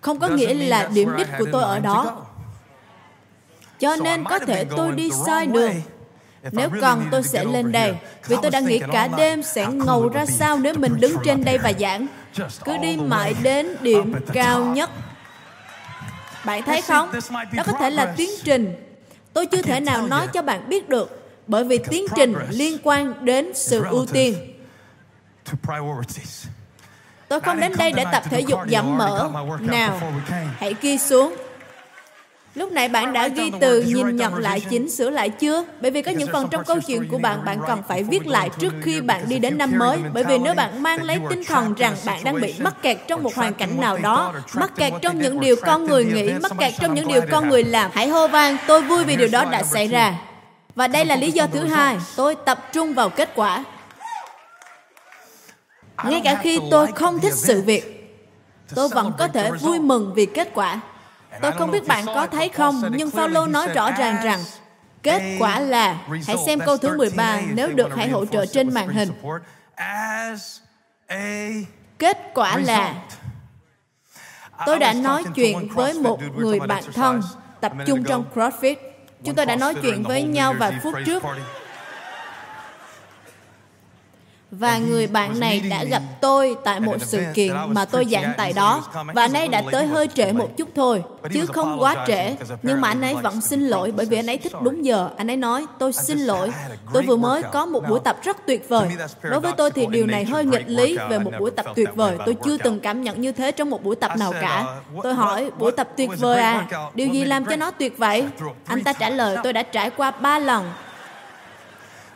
[0.00, 2.26] không có nghĩa là điểm đích của tôi ở đó
[3.78, 5.72] cho nên có thể tôi đi sai đường.
[6.52, 7.94] Nếu cần tôi sẽ lên đây
[8.28, 11.58] vì tôi đã nghĩ cả đêm sẽ ngầu ra sao nếu mình đứng trên đây
[11.58, 12.06] và giảng.
[12.64, 14.90] cứ đi mãi đến điểm cao nhất.
[16.44, 17.12] Bạn thấy không?
[17.52, 18.74] đó có thể là tiến trình.
[19.32, 23.24] Tôi chưa thể nào nói cho bạn biết được bởi vì tiến trình liên quan
[23.24, 24.34] đến sự ưu tiên.
[27.28, 29.30] tôi không đến đây để tập thể dục giảm mỡ.
[29.60, 30.00] nào
[30.58, 31.34] hãy ghi xuống
[32.54, 35.64] Lúc nãy bạn đã ghi từ nhìn nhận lại chỉnh sửa lại chưa?
[35.80, 38.50] Bởi vì có những phần trong câu chuyện của bạn bạn cần phải viết lại
[38.58, 39.98] trước khi bạn đi đến năm mới.
[40.12, 43.22] Bởi vì nếu bạn mang lấy tinh thần rằng bạn đang bị mắc kẹt trong
[43.22, 46.74] một hoàn cảnh nào đó, mắc kẹt trong những điều con người nghĩ, mắc kẹt
[46.80, 49.62] trong những điều con người làm, hãy hô vang, tôi vui vì điều đó đã
[49.62, 50.14] xảy ra.
[50.74, 53.64] Và đây là lý do thứ hai, tôi tập trung vào kết quả.
[56.04, 57.90] ngay cả khi tôi không thích sự việc
[58.74, 60.80] tôi vẫn có thể vui mừng vì kết quả
[61.42, 64.40] tôi không biết bạn có thấy không nhưng Phaolô nói rõ ràng rằng
[65.02, 68.88] kết quả là hãy xem câu thứ 13 nếu được hãy hỗ trợ trên màn
[68.88, 69.08] hình.
[71.98, 72.94] kết quả là
[74.66, 77.22] tôi đã nói chuyện với một người bạn thân
[77.60, 78.76] tập trung trong CrossFit.
[79.24, 81.22] Chúng tôi đã nói chuyện với nhau vài phút trước
[84.58, 88.52] và người bạn này đã gặp tôi tại một sự kiện mà tôi giảng tại
[88.52, 88.84] đó.
[89.14, 92.36] Và anh ấy đã tới hơi trễ một chút thôi chứ không quá trễ.
[92.62, 95.10] nhưng mà anh ấy vẫn xin lỗi bởi vì anh ấy thích đúng giờ.
[95.16, 96.52] Anh ấy nói tôi xin lỗi.
[96.92, 98.88] tôi vừa mới có một buổi tập rất tuyệt vời.
[99.22, 102.16] đối với tôi thì điều này hơi nghịch lý về một buổi tập tuyệt vời.
[102.26, 104.64] tôi chưa từng cảm nhận như thế trong một buổi tập nào cả.
[105.02, 106.66] tôi hỏi buổi tập tuyệt vời à?
[106.94, 108.24] điều gì làm cho nó tuyệt vậy
[108.66, 110.70] anh ta trả lời tôi đã trải qua ba lần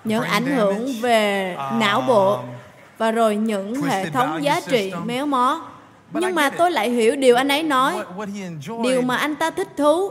[0.08, 2.40] những ảnh hưởng về não bộ
[2.98, 5.68] và rồi những hệ thống giá trị méo mó.
[6.12, 7.96] Nhưng mà tôi lại hiểu điều anh ấy nói.
[8.82, 10.10] Điều mà anh ta thích thú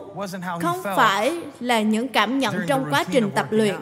[0.61, 3.75] không phải là những cảm nhận trong quá trình tập luyện.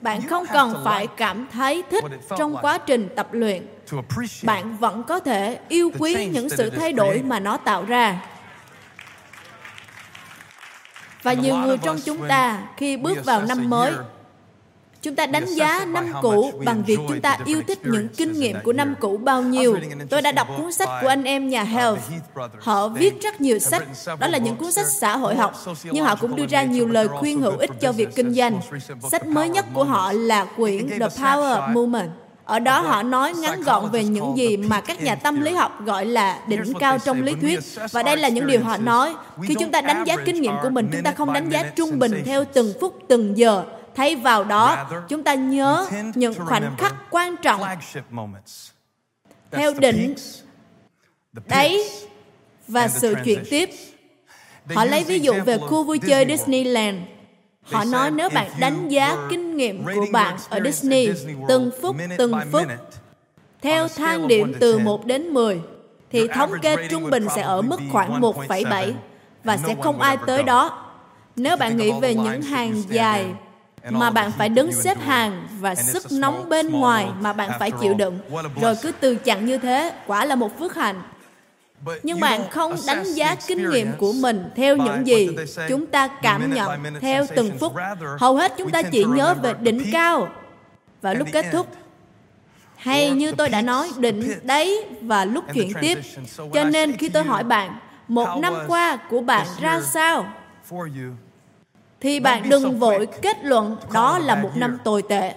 [0.00, 2.04] Bạn không cần phải cảm thấy thích
[2.38, 3.66] trong quá trình tập luyện.
[4.42, 8.20] bạn vẫn có thể yêu quý những sự thay đổi mà nó tạo ra
[11.24, 13.92] và nhiều người trong chúng ta khi bước vào năm mới
[15.04, 18.56] Chúng ta đánh giá năm cũ bằng việc chúng ta yêu thích những kinh nghiệm
[18.64, 19.78] của năm cũ bao nhiêu.
[20.10, 22.00] Tôi đã đọc cuốn sách của anh em nhà Health.
[22.60, 23.82] Họ viết rất nhiều sách,
[24.18, 27.08] đó là những cuốn sách xã hội học, nhưng họ cũng đưa ra nhiều lời
[27.08, 28.60] khuyên hữu ích cho việc kinh doanh.
[29.10, 32.10] Sách mới nhất của họ là quyển The Power Movement.
[32.44, 35.84] Ở đó họ nói ngắn gọn về những gì mà các nhà tâm lý học
[35.84, 37.60] gọi là đỉnh cao trong lý thuyết.
[37.92, 39.14] Và đây là những điều họ nói.
[39.42, 41.98] Khi chúng ta đánh giá kinh nghiệm của mình, chúng ta không đánh giá trung
[41.98, 43.64] bình theo từng phút, từng giờ.
[43.94, 47.62] Thay vào đó, chúng ta nhớ những khoảnh khắc quan trọng
[49.50, 50.14] theo đỉnh,
[51.46, 51.78] đáy
[52.68, 53.70] và sự chuyển tiếp.
[54.74, 56.98] Họ lấy ví dụ về khu vui chơi Disneyland
[57.70, 61.08] Họ nói nếu bạn đánh giá kinh nghiệm của bạn ở Disney
[61.48, 62.62] từng phút từng phút
[63.62, 65.60] theo thang điểm từ 1 đến 10
[66.10, 68.92] thì thống kê trung bình sẽ ở mức khoảng 1,7
[69.44, 70.84] và sẽ không ai tới đó.
[71.36, 73.26] Nếu bạn nghĩ về những hàng dài
[73.90, 77.94] mà bạn phải đứng xếp hàng và sức nóng bên ngoài mà bạn phải chịu
[77.94, 78.18] đựng,
[78.60, 81.02] rồi cứ từ chặn như thế, quả là một phước hạnh
[82.02, 85.28] nhưng bạn không đánh giá kinh nghiệm của mình theo những gì
[85.68, 86.70] chúng ta cảm nhận
[87.00, 87.72] theo từng phút.
[88.18, 90.28] Hầu hết chúng ta chỉ nhớ về đỉnh cao.
[91.02, 91.66] Và lúc kết thúc.
[92.76, 95.98] Hay như tôi đã nói đỉnh đấy và lúc chuyển tiếp.
[96.54, 100.26] cho nên khi tôi hỏi bạn một năm qua của bạn ra sao?
[102.00, 105.34] thì bạn đừng vội kết luận đó là một năm tồi tệ.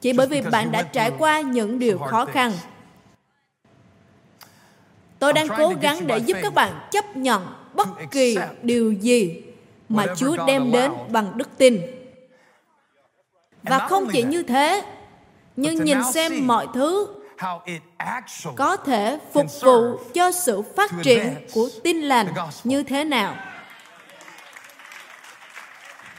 [0.00, 2.52] Chỉ bởi vì bạn đã trải qua những điều khó khăn
[5.18, 9.42] Tôi đang cố gắng để giúp các bạn chấp nhận bất kỳ điều gì
[9.88, 11.80] mà Chúa đem đến bằng đức tin.
[13.62, 14.82] Và không chỉ như thế,
[15.56, 17.08] nhưng nhìn xem mọi thứ
[18.56, 22.26] có thể phục vụ cho sự phát triển của tin lành
[22.64, 23.36] như thế nào.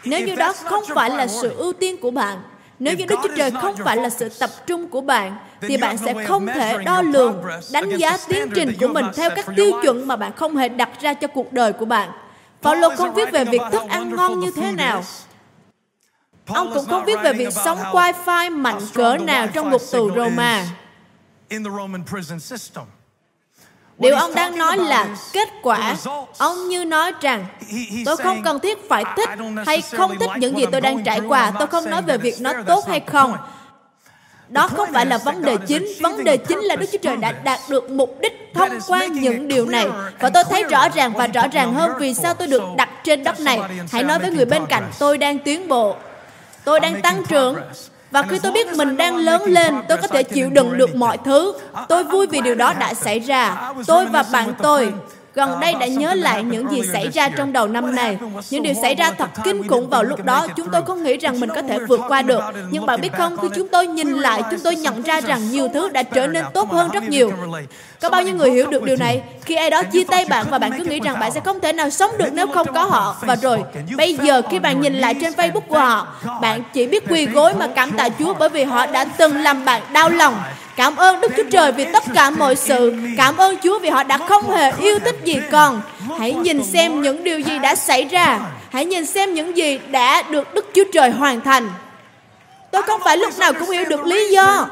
[0.04, 2.42] Nếu như đó không phải là sự ưu tiên của bạn,
[2.80, 5.98] nếu như Đức Chúa Trời không phải là sự tập trung của bạn, thì bạn
[5.98, 10.08] sẽ không thể đo lường, đánh giá tiến trình của mình theo các tiêu chuẩn
[10.08, 12.10] mà bạn không hề đặt ra cho cuộc đời của bạn.
[12.62, 15.04] Paulo không viết về việc thức ăn ngon như thế nào.
[16.48, 20.66] Ông cũng không viết về việc sống wifi mạnh cỡ nào trong ngục tù Roma.
[23.98, 25.96] Điều ông đang nói là kết quả.
[26.38, 27.46] Ông như nói rằng,
[28.06, 29.30] tôi không cần thiết phải thích
[29.66, 31.52] hay không thích những gì tôi đang trải qua.
[31.60, 33.38] Tôi không nói về việc nó tốt hay không.
[34.50, 35.88] Đó không phải là vấn đề chính.
[36.02, 39.48] Vấn đề chính là Đức Chúa Trời đã đạt được mục đích thông qua những
[39.48, 39.88] điều này.
[40.20, 43.24] Và tôi thấy rõ ràng và rõ ràng hơn vì sao tôi được đặt trên
[43.24, 43.60] đất này.
[43.92, 45.96] Hãy nói với người bên cạnh, tôi đang tiến bộ.
[46.64, 47.56] Tôi đang tăng trưởng
[48.12, 51.18] và khi tôi biết mình đang lớn lên, tôi có thể chịu đựng được mọi
[51.26, 51.54] thứ.
[51.90, 53.72] Tôi vui vì điều đó đã xảy ra.
[53.88, 54.94] Tôi và bạn tôi
[55.38, 58.18] gần đây đã nhớ lại những gì xảy ra trong đầu năm này.
[58.50, 61.40] Những điều xảy ra thật kinh khủng vào lúc đó, chúng tôi không nghĩ rằng
[61.40, 62.44] mình có thể vượt qua được.
[62.72, 65.68] Nhưng bạn biết không, khi chúng tôi nhìn lại, chúng tôi nhận ra rằng nhiều
[65.74, 67.32] thứ đã trở nên tốt hơn rất nhiều.
[68.02, 69.22] Có bao nhiêu người hiểu được điều này?
[69.46, 71.74] Khi ai đó chia tay bạn và bạn cứ nghĩ rằng bạn sẽ không thể
[71.74, 73.16] nào sống được nếu không có họ.
[73.22, 73.64] Và rồi,
[73.98, 76.08] bây giờ khi bạn nhìn lại trên Facebook của họ,
[76.42, 79.66] bạn chỉ biết quỳ gối mà cảm tạ Chúa bởi vì họ đã từng làm
[79.66, 80.36] bạn đau lòng.
[80.78, 82.96] Cảm ơn Đức Chúa Trời vì tất cả mọi sự.
[83.18, 85.82] Cảm ơn Chúa vì họ đã không hề yêu thích gì con.
[86.20, 88.40] Hãy nhìn xem những điều gì đã xảy ra.
[88.72, 91.70] Hãy nhìn xem những gì đã được Đức Chúa Trời hoàn thành.
[92.72, 94.70] Tôi không phải lúc nào cũng hiểu được lý do.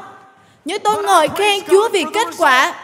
[0.64, 2.74] Nhưng tôi ngợi khen Chúa vì kết quả.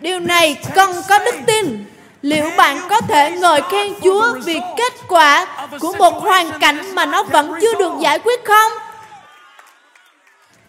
[0.00, 1.84] Điều này cần có đức tin.
[2.22, 5.46] Liệu bạn có thể ngợi khen Chúa vì kết quả
[5.80, 8.72] của một hoàn cảnh mà nó vẫn chưa được giải quyết không?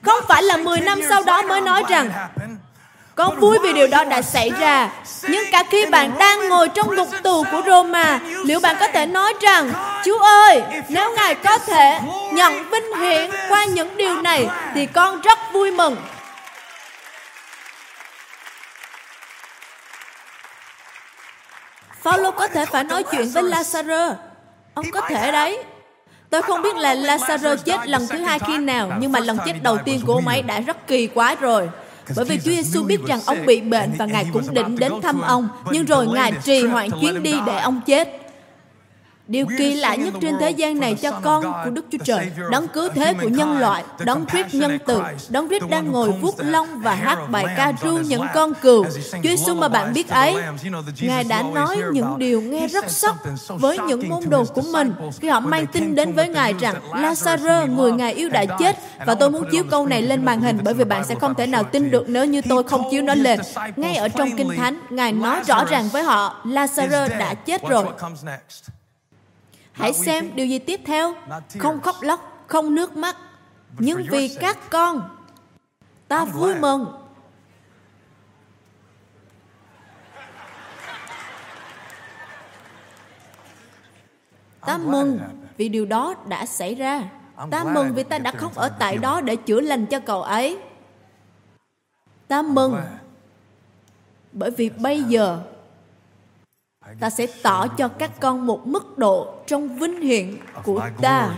[0.02, 2.10] Không phải là 10 năm sau đó mới nói rằng
[3.16, 4.90] con vui vì điều đó đã xảy ra.
[5.22, 9.06] Nhưng cả khi bạn đang ngồi trong ngục tù của Roma, liệu bạn có thể
[9.06, 9.72] nói rằng,
[10.06, 12.00] Chúa ơi, nếu Ngài có thể
[12.34, 15.96] nhận vinh hiển qua những điều này, thì con rất vui mừng.
[22.02, 24.14] Phaolô có thể phải nói chuyện với Lazarus.
[24.74, 25.64] Ông có thể đấy.
[26.30, 29.54] Tôi không biết là Lazarus chết lần thứ hai khi nào, nhưng mà lần chết
[29.64, 31.70] đầu tiên của ông ấy đã rất kỳ quá rồi.
[32.16, 35.22] Bởi vì Chúa Giêsu biết rằng ông bị bệnh và Ngài cũng định đến thăm
[35.22, 38.23] ông, nhưng rồi Ngài trì hoãn chuyến đi để ông chết.
[39.28, 42.68] Điều kỳ lạ nhất trên thế gian này cho con của Đức Chúa Trời, đấng
[42.68, 46.68] cứu thế của nhân loại, đấng Christ nhân từ, đấng Christ đang ngồi vuốt lông
[46.82, 48.86] và hát bài ca ru những con cừu.
[49.12, 50.36] Chúa Giêsu mà bạn biết ấy,
[51.02, 53.16] Ngài đã nói những điều nghe rất sốc
[53.48, 57.76] với những môn đồ của mình khi họ mang tin đến với Ngài rằng Lazarus,
[57.76, 60.74] người Ngài yêu đã chết và tôi muốn chiếu câu này lên màn hình bởi
[60.74, 63.40] vì bạn sẽ không thể nào tin được nếu như tôi không chiếu nó lên.
[63.76, 67.86] Ngay ở trong Kinh Thánh, Ngài nói rõ ràng với họ, Lazarus đã chết rồi.
[69.74, 71.14] Hãy xem điều gì tiếp theo.
[71.60, 73.18] Không khóc lóc, không nước mắt.
[73.78, 75.18] Nhưng vì các con,
[76.08, 76.86] ta vui mừng.
[84.66, 85.20] Ta mừng
[85.58, 87.04] vì điều đó đã xảy ra.
[87.52, 90.58] Ta mừng vì ta đã không ở tại đó để chữa lành cho cậu ấy.
[92.28, 92.76] Ta mừng
[94.32, 95.42] bởi vì bây giờ
[97.00, 101.36] ta sẽ tỏ cho các con một mức độ trong vinh hiển của ta.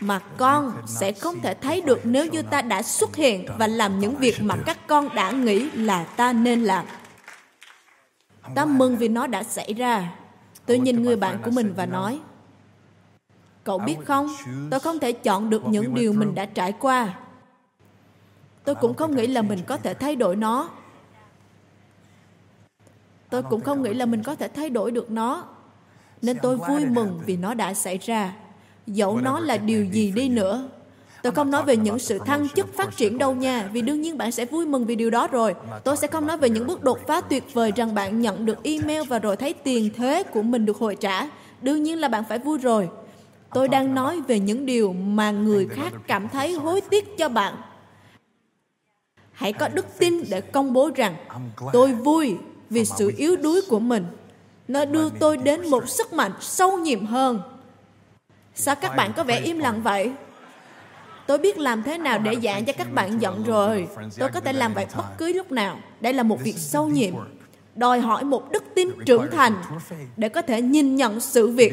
[0.00, 3.98] mà con sẽ không thể thấy được nếu như ta đã xuất hiện và làm
[3.98, 6.86] những việc mà các con đã nghĩ là ta nên làm.
[8.54, 10.12] Ta mừng vì nó đã xảy ra.
[10.66, 12.20] Tôi nhìn người bạn của mình và nói
[13.64, 14.28] cậu biết không?
[14.70, 17.14] Tôi không thể chọn được những điều mình đã trải qua
[18.66, 20.70] tôi cũng không nghĩ là mình có thể thay đổi nó.
[23.30, 25.44] Tôi cũng không nghĩ là mình có thể thay đổi được nó.
[26.22, 28.32] Nên tôi vui mừng vì nó đã xảy ra.
[28.86, 30.68] Dẫu nó là điều gì đi nữa.
[31.22, 34.18] Tôi không nói về những sự thăng chức phát triển đâu nha, vì đương nhiên
[34.18, 35.54] bạn sẽ vui mừng vì điều đó rồi.
[35.84, 38.62] Tôi sẽ không nói về những bước đột phá tuyệt vời rằng bạn nhận được
[38.62, 41.28] email và rồi thấy tiền thuế của mình được hồi trả.
[41.62, 42.88] Đương nhiên là bạn phải vui rồi.
[43.54, 47.54] Tôi đang nói về những điều mà người khác cảm thấy hối tiếc cho bạn
[49.36, 51.16] hãy có đức tin để công bố rằng
[51.72, 52.36] tôi vui
[52.70, 54.06] vì sự yếu đuối của mình.
[54.68, 57.40] Nó đưa tôi đến một sức mạnh sâu nhiệm hơn.
[58.54, 60.10] Sao các bạn có vẻ im lặng vậy?
[61.26, 63.88] Tôi biết làm thế nào để dạy cho các bạn giận rồi.
[64.18, 65.78] Tôi có thể làm vậy bất cứ lúc nào.
[66.00, 67.14] Đây là một việc sâu nhiệm.
[67.76, 69.52] đòi hỏi một đức tin trưởng thành
[70.16, 71.72] để có thể nhìn nhận sự việc.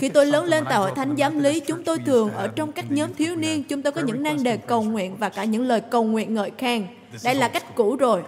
[0.00, 2.90] Khi tôi lớn lên tại hội thánh giám lý, chúng tôi thường ở trong các
[2.90, 5.80] nhóm thiếu niên, chúng tôi có những nan đề cầu nguyện và cả những lời
[5.80, 6.86] cầu nguyện ngợi khen.
[7.24, 8.22] Đây là cách cũ rồi.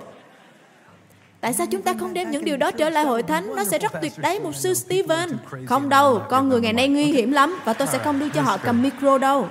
[1.40, 3.56] Tại sao chúng ta không đem những điều đó trở lại hội thánh?
[3.56, 5.30] Nó sẽ rất tuyệt đấy, một sư Steven.
[5.66, 8.42] Không đâu, con người ngày nay nguy hiểm lắm và tôi sẽ không đưa cho
[8.42, 9.48] họ cầm micro đâu.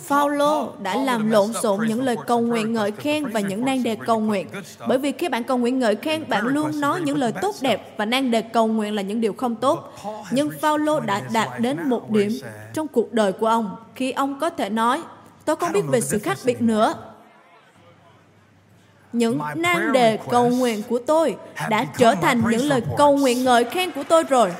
[0.00, 3.96] Phaolô đã làm lộn xộn những lời cầu nguyện ngợi khen và những nang đề
[4.06, 4.48] cầu nguyện.
[4.88, 7.94] Bởi vì khi bạn cầu nguyện ngợi khen, bạn luôn nói những lời tốt đẹp
[7.96, 9.92] và nang đề cầu nguyện là những điều không tốt.
[10.30, 12.30] Nhưng Phaolô đã đạt đến một điểm
[12.72, 15.02] trong cuộc đời của ông khi ông có thể nói,
[15.44, 16.94] tôi không biết về sự khác biệt nữa.
[19.12, 21.36] Những nang đề cầu nguyện của tôi
[21.68, 24.52] đã trở thành những lời cầu nguyện ngợi khen của tôi rồi.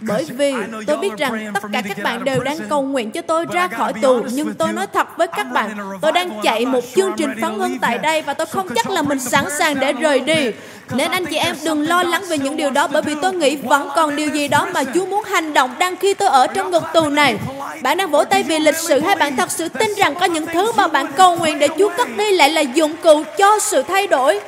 [0.00, 0.54] Bởi vì
[0.86, 3.92] tôi biết rằng tất cả các bạn đều đang cầu nguyện cho tôi ra khỏi
[4.02, 5.70] tù, nhưng tôi nói thật với các bạn,
[6.00, 9.02] tôi đang chạy một chương trình phán hưng tại đây và tôi không chắc là
[9.02, 10.50] mình sẵn sàng để rời đi.
[10.94, 13.56] Nên anh chị em đừng lo lắng về những điều đó bởi vì tôi nghĩ
[13.56, 16.70] vẫn còn điều gì đó mà Chúa muốn hành động đang khi tôi ở trong
[16.70, 17.36] ngục tù này.
[17.82, 20.46] Bạn đang vỗ tay vì lịch sự hay bạn thật sự tin rằng có những
[20.46, 23.82] thứ mà bạn cầu nguyện để Chúa cất đi lại là dụng cụ cho sự
[23.82, 24.40] thay đổi?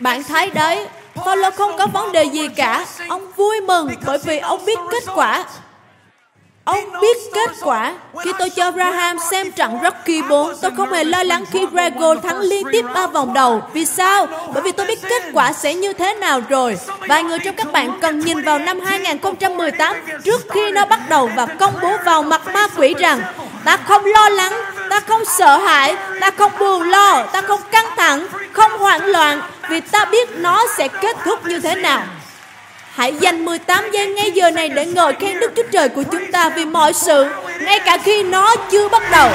[0.00, 2.86] Bạn thấy đấy, Paulo không có vấn đề gì cả.
[3.08, 5.44] Ông vui mừng bởi vì ông biết kết quả.
[6.64, 7.94] Ông biết kết quả.
[8.24, 12.14] Khi tôi cho Graham xem trận Rocky 4, tôi không hề lo lắng khi Grego
[12.14, 13.62] thắng liên tiếp ba vòng đầu.
[13.72, 14.26] Vì sao?
[14.54, 16.78] Bởi vì tôi biết kết quả sẽ như thế nào rồi.
[17.08, 21.30] Vài người trong các bạn cần nhìn vào năm 2018 trước khi nó bắt đầu
[21.36, 23.20] và công bố vào mặt ma quỷ rằng
[23.64, 24.52] ta không lo lắng
[24.90, 29.40] ta không sợ hãi, ta không buồn lo, ta không căng thẳng, không hoảng loạn,
[29.70, 32.02] vì ta biết nó sẽ kết thúc như thế nào.
[32.94, 36.32] Hãy dành 18 giây ngay giờ này để ngợi khen Đức Chúa Trời của chúng
[36.32, 37.26] ta vì mọi sự,
[37.60, 39.30] ngay cả khi nó chưa bắt đầu.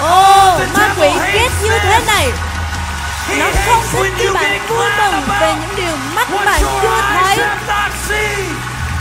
[0.00, 2.28] Ồ, oh, ma quỷ ghét như thế này.
[3.28, 7.38] Nó không thích khi bạn vui mừng về những điều mắt bạn chưa thấy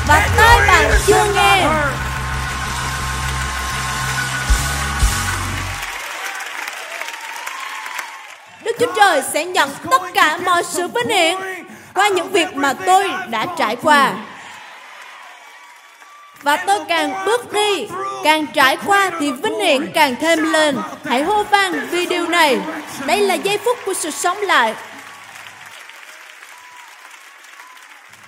[0.07, 1.67] và tai bạn chưa nghe.
[8.63, 11.35] Đức Chúa Trời sẽ nhận tất cả mọi sự vinh hiển
[11.93, 14.13] qua những việc mà tôi đã trải qua.
[16.43, 17.87] Và tôi càng bước đi,
[18.23, 20.77] càng trải qua thì vinh hiển càng thêm lên.
[21.05, 22.59] Hãy hô vang vì điều này.
[23.05, 24.75] Đây là giây phút của sự sống lại.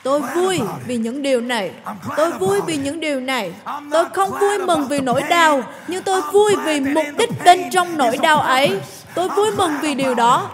[0.03, 1.71] Tôi vui vì những điều này.
[2.17, 3.53] Tôi vui vì những điều này.
[3.91, 7.97] Tôi không vui mừng vì nỗi đau, nhưng tôi vui vì mục đích bên trong
[7.97, 8.79] nỗi đau ấy.
[9.15, 10.49] Tôi vui mừng vì điều đó.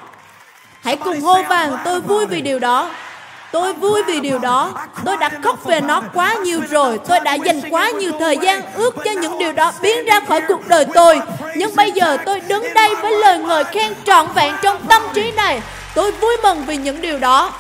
[0.81, 2.89] Hãy cùng hô vàng, tôi vui vì điều đó.
[3.51, 4.87] Tôi vui vì điều đó.
[5.05, 6.99] Tôi đã khóc về nó quá nhiều rồi.
[7.07, 10.41] Tôi đã dành quá nhiều thời gian ước cho những điều đó biến ra khỏi
[10.47, 11.21] cuộc đời tôi.
[11.55, 15.31] Nhưng bây giờ tôi đứng đây với lời ngợi khen trọn vẹn trong tâm trí
[15.31, 15.61] này.
[15.95, 17.53] Tôi vui mừng vì những điều đó.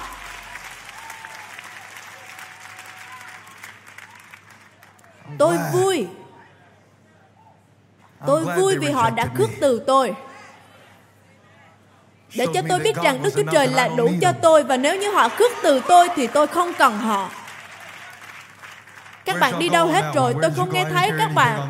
[5.37, 6.07] Tôi vui.
[8.27, 10.15] Tôi vui vì họ đã khước từ tôi
[12.35, 15.11] để cho tôi biết rằng Đức Chúa Trời là đủ cho tôi và nếu như
[15.11, 17.29] họ khước từ tôi thì tôi không cần họ.
[19.25, 20.35] Các bạn đi đâu hết rồi?
[20.41, 21.69] Tôi không nghe thấy các bạn.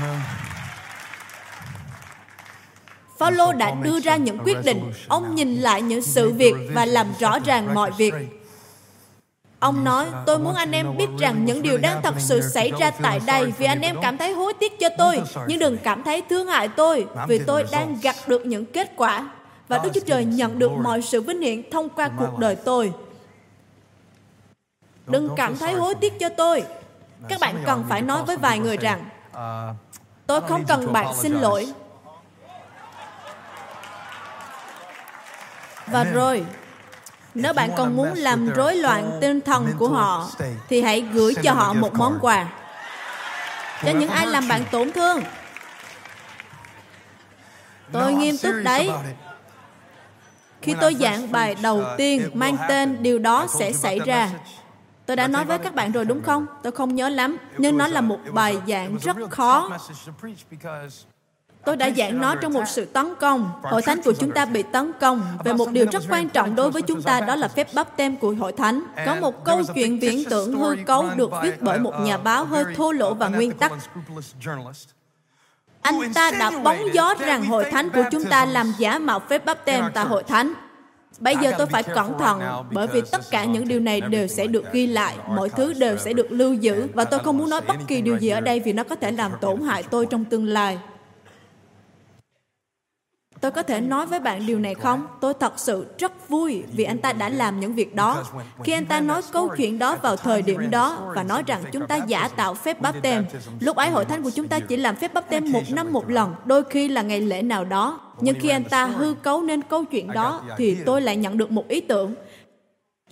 [3.18, 4.92] Phaolô đã đưa ra những quyết định.
[5.08, 8.14] Ông nhìn lại những sự việc và làm rõ ràng mọi việc.
[9.60, 12.90] Ông nói, tôi muốn anh em biết rằng những điều đang thật sự xảy ra
[12.90, 16.22] tại đây vì anh em cảm thấy hối tiếc cho tôi, nhưng đừng cảm thấy
[16.30, 19.30] thương hại tôi vì tôi đang gặt được những kết quả.
[19.68, 22.92] Và Đức Chúa Trời nhận được mọi sự vinh hiển thông qua cuộc đời tôi.
[25.06, 26.64] Đừng cảm thấy hối tiếc cho tôi.
[27.28, 29.08] Các bạn cần phải nói với vài người rằng,
[30.26, 31.72] tôi không cần bạn xin lỗi.
[35.86, 36.44] Và rồi,
[37.36, 40.30] nếu bạn còn muốn làm rối loạn tinh thần của họ,
[40.68, 42.48] thì hãy gửi cho họ một món quà.
[43.84, 45.22] Cho những ai làm bạn tổn thương.
[47.92, 48.90] Tôi nghiêm túc đấy.
[50.62, 54.30] Khi tôi giảng bài đầu tiên mang tên Điều đó sẽ xảy ra,
[55.06, 56.46] Tôi đã nói với các bạn rồi đúng không?
[56.62, 59.70] Tôi không nhớ lắm, nhưng nó là một bài giảng rất khó
[61.66, 63.50] Tôi đã giảng nó trong một sự tấn công.
[63.62, 66.70] Hội thánh của chúng ta bị tấn công về một điều rất quan trọng đối
[66.70, 68.82] với chúng ta đó là phép bắp tem của hội thánh.
[69.06, 72.64] Có một câu chuyện viễn tưởng hư cấu được viết bởi một nhà báo hơi
[72.76, 73.72] thô lỗ và nguyên tắc.
[75.82, 79.44] Anh ta đã bóng gió rằng hội thánh của chúng ta làm giả mạo phép
[79.44, 80.52] bắp tem tại hội thánh.
[81.18, 82.40] Bây giờ tôi phải cẩn thận
[82.72, 85.96] bởi vì tất cả những điều này đều sẽ được ghi lại, mọi thứ đều
[85.96, 88.60] sẽ được lưu giữ và tôi không muốn nói bất kỳ điều gì ở đây
[88.60, 90.78] vì nó có thể làm tổn hại tôi trong tương lai.
[93.40, 95.06] Tôi có thể nói với bạn điều này không?
[95.20, 98.24] Tôi thật sự rất vui vì anh ta đã làm những việc đó.
[98.64, 101.86] Khi anh ta nói câu chuyện đó vào thời điểm đó và nói rằng chúng
[101.86, 103.26] ta giả tạo phép báp tem,
[103.60, 106.10] lúc ấy hội thánh của chúng ta chỉ làm phép báp tem một năm một
[106.10, 108.00] lần, đôi khi là ngày lễ nào đó.
[108.20, 111.50] Nhưng khi anh ta hư cấu nên câu chuyện đó, thì tôi lại nhận được
[111.50, 112.14] một ý tưởng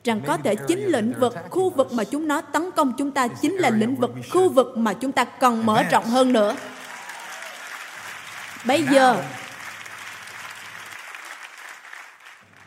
[0.04, 3.28] rằng có thể chính lĩnh vực, khu vực mà chúng nó tấn công chúng ta
[3.28, 6.56] chính là lĩnh vực, khu vực mà chúng ta cần mở rộng hơn nữa.
[8.66, 9.22] Bây giờ,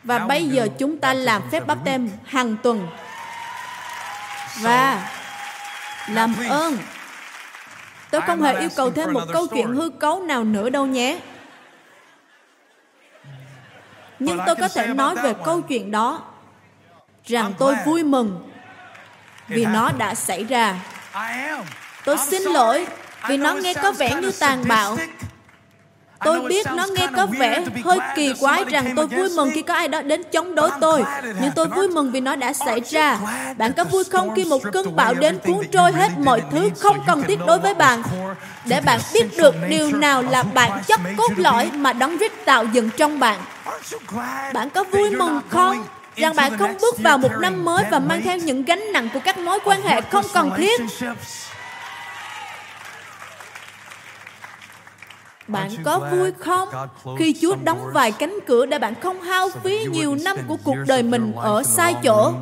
[0.08, 2.88] Và bây giờ chúng ta làm phép bắp tem hàng tuần.
[4.60, 5.10] Và
[6.08, 6.78] làm ơn.
[8.10, 11.18] Tôi không hề yêu cầu thêm một câu chuyện hư cấu nào nữa đâu nhé.
[14.18, 16.22] Nhưng tôi có thể nói về câu chuyện đó
[17.26, 18.50] rằng tôi vui mừng
[19.48, 20.76] vì nó đã xảy ra.
[22.04, 22.86] Tôi xin lỗi
[23.28, 24.96] vì nó nghe có vẻ như tàn bạo
[26.24, 29.74] Tôi biết nó nghe có vẻ hơi kỳ quái rằng tôi vui mừng khi có
[29.74, 31.04] ai đó đến chống đối tôi,
[31.40, 33.18] nhưng tôi vui mừng vì nó đã xảy ra.
[33.58, 36.96] Bạn có vui không khi một cơn bão đến cuốn trôi hết mọi thứ không
[37.06, 38.02] cần thiết đối với bạn,
[38.64, 42.64] để bạn biết được điều nào là bản chất cốt lõi mà đấng rít tạo
[42.72, 43.40] dựng trong bạn.
[44.52, 45.84] Bạn có vui mừng không?
[46.18, 49.20] rằng bạn không bước vào một năm mới và mang theo những gánh nặng của
[49.24, 50.80] các mối quan hệ không cần thiết
[55.48, 56.68] bạn có vui không
[57.18, 60.76] khi Chúa đóng vài cánh cửa để bạn không hao phí nhiều năm của cuộc
[60.86, 62.32] đời mình ở sai chỗ?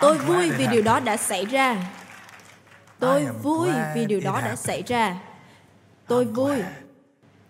[0.00, 1.76] Tôi vui vì điều đó đã xảy ra.
[2.98, 5.16] Tôi vui vì điều đó đã xảy ra.
[6.08, 6.62] Tôi vui.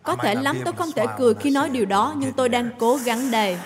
[0.02, 2.96] Có thể lắm tôi không thể cười khi nói điều đó, nhưng tôi đang cố
[2.96, 3.58] gắng đây.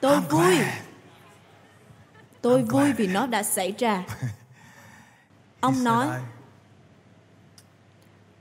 [0.00, 0.58] Tôi vui.
[2.42, 4.02] Tôi vui vì nó đã xảy ra.
[5.64, 6.08] Ông nói,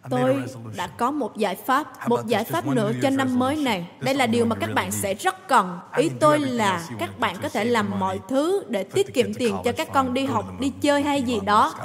[0.10, 0.44] tôi
[0.76, 3.88] đã có một giải pháp, một giải pháp nữa cho năm mới này.
[4.00, 5.80] Đây là điều mà các bạn sẽ rất cần.
[5.98, 9.72] Ý tôi là các bạn có thể làm mọi thứ để tiết kiệm tiền cho
[9.72, 11.76] các con đi học, đi chơi hay gì đó.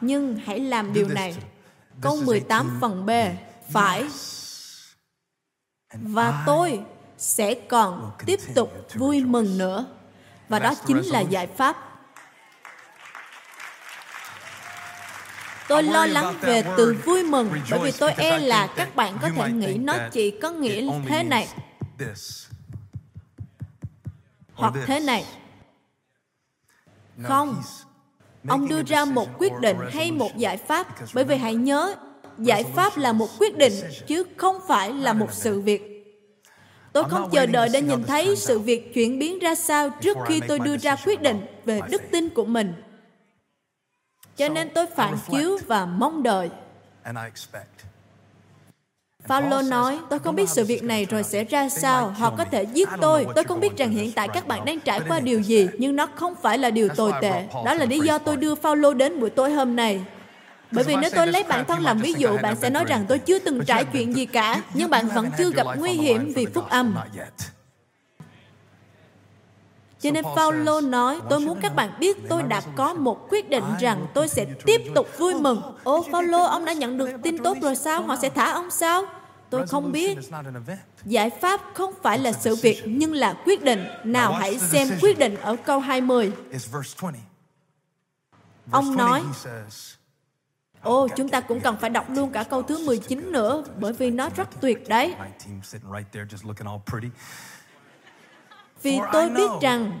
[0.00, 1.36] Nhưng hãy làm điều này.
[2.00, 3.10] Câu 18 phần B,
[3.70, 4.04] phải.
[5.94, 6.80] Và tôi
[7.18, 9.86] sẽ còn tiếp tục vui mừng nữa.
[10.48, 11.93] Và đó chính là giải pháp
[15.68, 19.28] Tôi lo lắng về từ vui mừng bởi vì tôi e là các bạn có
[19.36, 21.48] thể nghĩ nó chỉ có nghĩa thế này.
[24.54, 25.24] hoặc thế này.
[27.22, 27.62] Không,
[28.48, 31.94] ông đưa ra một quyết định hay một giải pháp bởi vì hãy nhớ
[32.38, 33.72] giải pháp là một quyết định
[34.06, 35.90] chứ không phải là một sự việc.
[36.92, 40.40] Tôi không chờ đợi để nhìn thấy sự việc chuyển biến ra sao trước khi
[40.48, 42.72] tôi đưa ra quyết định về đức tin của mình
[44.36, 46.50] cho nên tôi phản chiếu và mong đợi.
[49.28, 52.62] Paulo nói, tôi không biết sự việc này rồi sẽ ra sao, họ có thể
[52.62, 53.26] giết tôi.
[53.34, 56.06] Tôi không biết rằng hiện tại các bạn đang trải qua điều gì, nhưng nó
[56.14, 57.44] không phải là điều tồi tệ.
[57.64, 60.04] Đó là lý do tôi đưa Paulo đến buổi tối hôm nay.
[60.70, 63.18] Bởi vì nếu tôi lấy bản thân làm ví dụ, bạn sẽ nói rằng tôi
[63.18, 66.64] chưa từng trải chuyện gì cả, nhưng bạn vẫn chưa gặp nguy hiểm vì phúc
[66.68, 66.96] âm.
[70.04, 73.64] Cho nên Paulo nói, tôi muốn các bạn biết tôi đã có một quyết định
[73.80, 75.62] rằng tôi sẽ tiếp tục vui mừng.
[75.84, 78.02] Ô, Paulo, ông đã nhận được tin tốt rồi sao?
[78.02, 79.04] Họ sẽ thả ông sao?
[79.50, 80.18] Tôi không biết.
[81.04, 83.86] Giải pháp không phải là sự việc, nhưng là quyết định.
[84.04, 86.32] Nào hãy xem quyết định ở câu 20.
[88.70, 89.22] Ông nói,
[90.82, 94.10] Ồ, chúng ta cũng cần phải đọc luôn cả câu thứ 19 nữa, bởi vì
[94.10, 95.14] nó rất tuyệt đấy.
[98.84, 100.00] Vì tôi biết rằng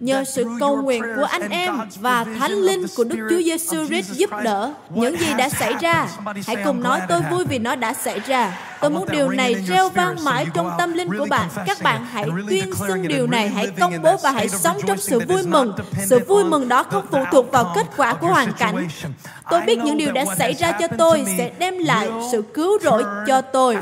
[0.00, 4.12] nhờ sự cầu nguyện của anh em và thánh linh của Đức Chúa Giêsu Christ
[4.12, 6.08] giúp đỡ những gì đã xảy ra.
[6.46, 8.58] Hãy cùng nói tôi vui vì nó đã xảy ra.
[8.80, 11.48] Tôi muốn điều này reo vang mãi trong tâm linh của bạn.
[11.66, 15.20] Các bạn hãy tuyên xưng điều này, hãy công bố và hãy sống trong sự
[15.28, 15.72] vui mừng.
[16.06, 18.88] Sự vui mừng đó không phụ thuộc vào kết quả của hoàn cảnh.
[19.50, 23.04] Tôi biết những điều đã xảy ra cho tôi sẽ đem lại sự cứu rỗi
[23.26, 23.76] cho tôi.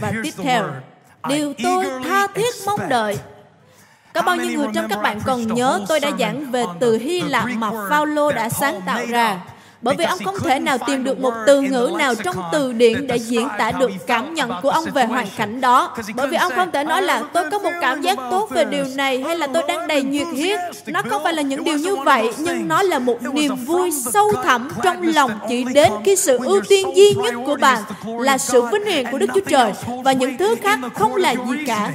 [0.00, 0.70] Và tiếp theo,
[1.28, 3.18] điều tôi tha thiết mong đợi.
[4.12, 7.20] Có bao nhiêu người trong các bạn còn nhớ tôi đã giảng về từ Hy
[7.20, 9.40] Lạp mà Phaolô đã sáng tạo ra?
[9.84, 13.06] Bởi vì ông không thể nào tìm được một từ ngữ nào trong từ điển
[13.06, 15.96] để diễn tả được cảm nhận của ông về hoàn cảnh đó.
[16.14, 18.84] Bởi vì ông không thể nói là tôi có một cảm giác tốt về điều
[18.96, 20.60] này hay là tôi đang đầy nhiệt huyết.
[20.86, 24.32] Nó không phải là những điều như vậy, nhưng nó là một niềm vui sâu
[24.44, 28.62] thẳm trong lòng chỉ đến khi sự ưu tiên duy nhất của bạn là sự
[28.62, 29.72] vinh hiển của Đức Chúa Trời
[30.04, 31.90] và những thứ khác không là gì cả.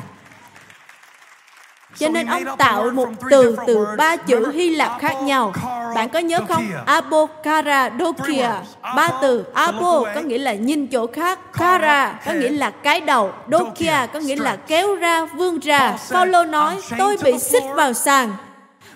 [1.98, 5.54] Cho nên ông tạo một từ từ ba chữ Hy Lạp khác nhau.
[5.96, 6.64] Bạn có nhớ không?
[6.86, 8.50] Abokara Dokia.
[8.96, 11.40] Ba từ Abo có nghĩa là nhìn chỗ khác.
[11.54, 13.32] Kara có nghĩa là cái đầu.
[13.52, 15.98] Dokia có nghĩa là kéo ra, vươn ra.
[16.12, 18.34] Paulo nói, tôi bị xích vào sàn.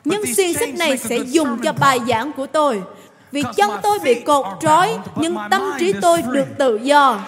[0.06, 2.82] Nhưng xiên xích này sẽ dùng cho bài giảng của tôi.
[3.32, 7.20] Vì chân tôi bị cột trói, nhưng tâm trí tôi được tự do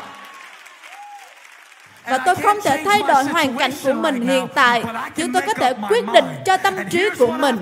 [2.08, 4.84] và tôi không thể thay đổi hoàn cảnh của mình hiện tại.
[5.16, 7.58] nhưng tôi có thể quyết định cho tâm trí của mình.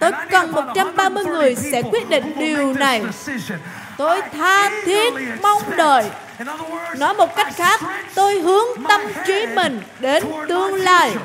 [0.00, 3.02] Tôi cần 130 người sẽ quyết định điều này.
[3.96, 6.10] tôi tha thiết mong đợi.
[6.98, 7.80] Nói một cách khác
[8.14, 11.16] tôi hướng tâm trí mình đến tương lai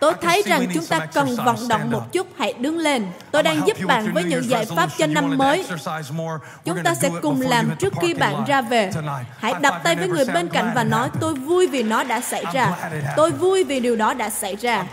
[0.00, 3.06] Tôi thấy rằng chúng ta cần vận động một chút, hãy đứng lên.
[3.30, 5.64] Tôi đang giúp bạn với những giải pháp cho năm mới.
[6.64, 8.90] Chúng ta sẽ cùng làm trước khi bạn ra về.
[9.38, 12.44] Hãy đập tay với người bên cạnh và nói, tôi vui vì nó đã xảy
[12.52, 12.90] ra.
[13.16, 14.84] Tôi vui vì điều đó đã xảy ra.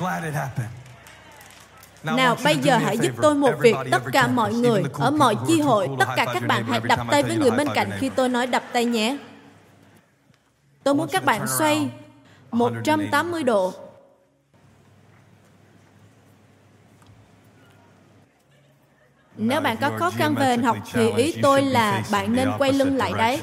[2.03, 3.75] Nào bây giờ hãy giúp tôi một việc.
[3.91, 7.23] Tất cả mọi người Ở mọi chi hội Tất cả các bạn hãy đập tay
[7.23, 9.17] với người bên cạnh Khi tôi nói đập tay nhé.
[10.83, 11.89] Tôi muốn các bạn xoay
[12.51, 13.73] 180 độ
[19.43, 22.73] Nếu bạn có khó khăn về hình học thì ý tôi là bạn nên quay
[22.73, 23.41] lưng lại đấy.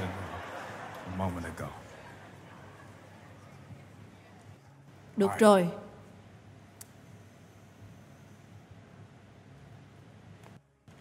[5.16, 5.68] Được rồi.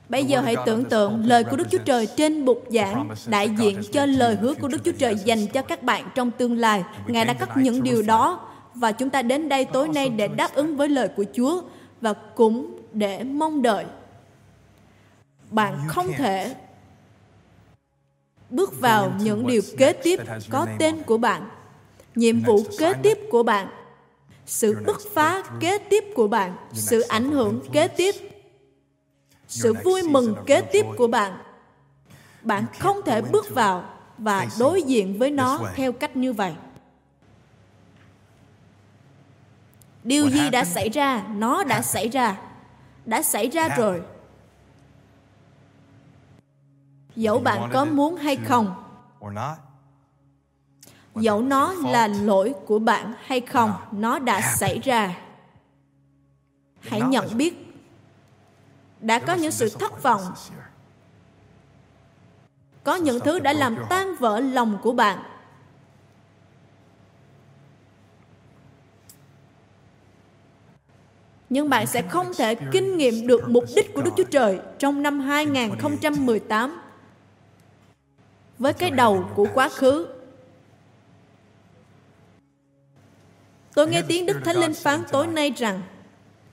[0.10, 3.82] Bây giờ hãy tưởng tượng lời của Đức Chúa Trời trên bục giảng đại diện
[3.92, 6.84] cho lời hứa của Đức Chúa Trời dành cho các bạn trong tương lai.
[7.08, 10.54] Ngài đã cắt những điều đó và chúng ta đến đây tối nay để đáp
[10.54, 11.62] ứng với lời của Chúa
[12.02, 13.86] và cũng để mong đợi.
[15.50, 16.56] Bạn không thể
[18.50, 20.20] bước vào những điều kế tiếp
[20.50, 21.50] có tên của bạn
[22.16, 23.68] nhiệm vụ kế tiếp của bạn
[24.46, 28.16] sự bứt phá kế tiếp của bạn sự ảnh hưởng kế tiếp
[29.48, 31.38] sự vui mừng kế tiếp của bạn.
[32.42, 36.54] Bạn không thể bước vào và đối diện với nó theo cách như vậy.
[40.04, 41.24] Điều gì đã xảy ra?
[41.36, 42.38] Nó đã xảy ra.
[43.06, 44.02] Đã xảy ra rồi
[47.18, 48.84] dẫu bạn có muốn hay không.
[51.16, 55.18] dẫu nó là lỗi của bạn hay không nó đã xảy ra.
[56.80, 57.76] Hãy nhận biết
[59.00, 60.22] đã có những sự thất vọng.
[62.84, 65.20] có những thứ đã làm tan vỡ lòng của bạn.
[71.50, 75.02] Nhưng bạn sẽ không thể kinh nghiệm được mục đích của Đức Chúa Trời trong
[75.02, 76.87] năm 2018
[78.60, 80.08] với cái đầu của quá khứ.
[83.74, 85.82] Tôi nghe tiếng Đức Thánh Linh phán tối nay rằng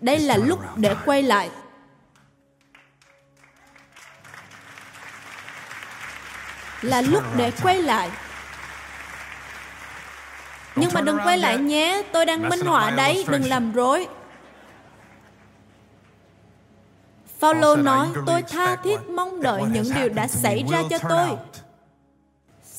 [0.01, 1.51] đây là lúc để quay lại.
[6.83, 8.11] Là lúc để quay lại.
[10.77, 14.09] Nhưng mà đừng quay lại nhé, tôi đang minh họa đấy, đừng làm rối.
[17.41, 21.29] Paulo nói, tôi tha thiết mong đợi những điều đã xảy ra cho tôi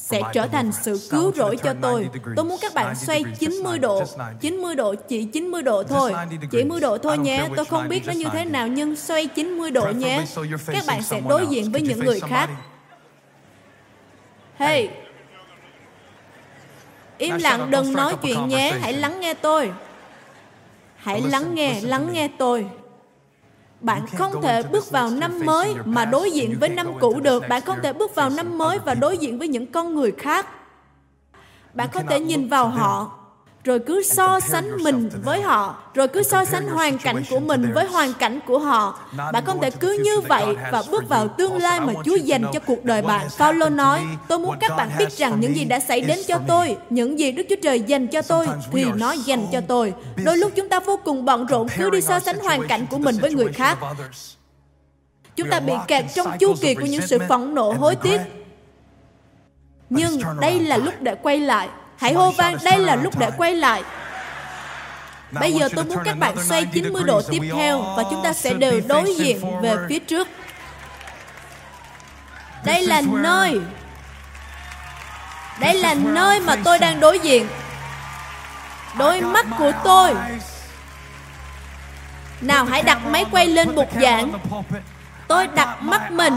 [0.06, 2.10] sẽ trở thành sự cứu rỗi cho tôi.
[2.36, 4.04] Tôi muốn các bạn xoay 90 độ.
[4.42, 6.14] 90 độ, chỉ 90 độ thôi.
[6.52, 7.48] Chỉ 10 độ thôi nhé.
[7.56, 10.26] Tôi không biết nó như thế nào nhưng xoay 90 độ nhé.
[10.68, 12.50] Các bạn sẽ đối diện với những người khác.
[14.56, 14.90] Hey,
[17.18, 18.78] im lặng đừng nói chuyện nhé.
[18.82, 19.72] Hãy lắng nghe tôi.
[20.96, 22.66] Hãy lắng nghe, lắng nghe tôi
[23.82, 27.44] bạn không thể bước vào năm mới mà đối diện với năm cũ được.
[27.50, 30.48] bạn không thể bước vào năm mới và đối diện với những con người khác.
[31.74, 33.25] Bạn có thể nhìn vào họ
[33.66, 35.76] rồi cứ so sánh mình với họ.
[35.94, 39.00] Rồi cứ so sánh hoàn cảnh của mình với hoàn cảnh của họ.
[39.34, 42.60] Bạn không thể cứ như vậy và bước vào tương lai mà Chúa dành cho
[42.60, 43.28] cuộc đời bạn.
[43.40, 46.78] Paulo nói tôi muốn các bạn biết rằng những gì đã xảy đến cho tôi
[46.90, 49.94] những gì Đức Chúa Trời dành cho tôi thì nó dành cho tôi.
[50.26, 52.98] Đôi lúc chúng ta vô cùng bận rộn cứ đi so sánh hoàn cảnh của
[52.98, 53.78] mình với người khác.
[55.36, 58.22] chúng ta bị kẹt trong chu kỳ của những sự phẫn nộ hối tiếc.
[59.90, 63.56] nhưng đây là lúc để quay lại Hãy hô vang, đây là lúc để quay
[63.56, 63.84] lại.
[65.32, 68.54] Bây giờ tôi muốn các bạn xoay 90 độ tiếp theo và chúng ta sẽ
[68.54, 70.28] đều đối diện về phía trước.
[72.66, 73.60] Đây là nơi
[75.60, 77.48] Đây là nơi mà tôi đang đối diện.
[78.98, 80.16] Đôi mắt của tôi.
[82.42, 84.32] Nào hãy đặt máy quay lên bục giảng
[85.28, 86.34] tôi đặt mắt mình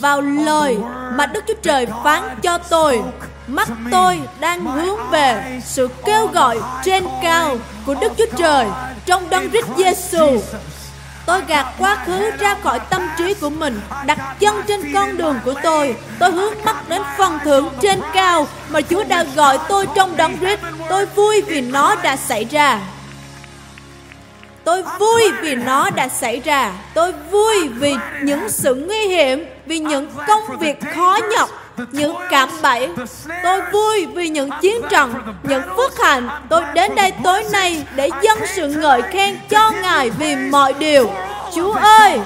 [0.00, 0.78] vào lời
[1.12, 3.02] mà Đức Chúa Trời phán cho tôi.
[3.50, 8.66] Mắt tôi đang hướng về sự kêu gọi trên cao của Đức Chúa Trời
[9.06, 10.42] trong đấng Christ Giêsu.
[11.26, 15.38] Tôi gạt quá khứ ra khỏi tâm trí của mình, đặt chân trên con đường
[15.44, 15.96] của tôi.
[16.18, 20.38] Tôi hướng mắt đến phần thưởng trên cao mà Chúa đã gọi tôi trong đấng
[20.38, 20.60] Christ.
[20.88, 22.80] Tôi vui vì nó đã xảy ra.
[24.64, 26.72] Tôi vui vì nó đã xảy ra.
[26.94, 31.50] Tôi vui vì những sự nguy hiểm, vì những công việc khó nhọc,
[31.90, 32.88] những cảm bẫy.
[33.42, 36.28] Tôi vui vì những chiến trận, những phước hạnh.
[36.48, 41.12] Tôi đến đây tối nay để dâng sự ngợi khen cho Ngài vì mọi điều.
[41.54, 42.20] Chúa ơi,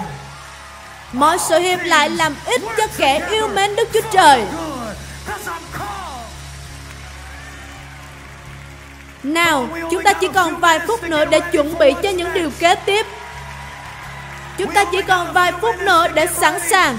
[1.12, 4.42] mọi sự hiệp lại làm ích cho kẻ yêu mến Đức Chúa Trời.
[9.22, 12.74] Nào, chúng ta chỉ còn vài phút nữa để chuẩn bị cho những điều kế
[12.74, 13.06] tiếp.
[14.58, 16.98] Chúng ta chỉ còn vài phút nữa để sẵn sàng.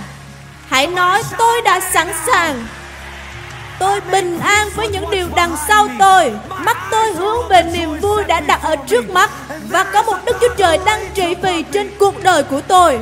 [0.70, 2.66] Hãy nói, tôi đã sẵn sàng.
[3.80, 6.34] Tôi bình an với những điều đằng sau tôi.
[6.60, 9.30] Mắt tôi hướng về niềm vui đã đặt ở trước mắt
[9.70, 13.00] và có một Đức Chúa Trời đang trị vì trên cuộc đời của tôi.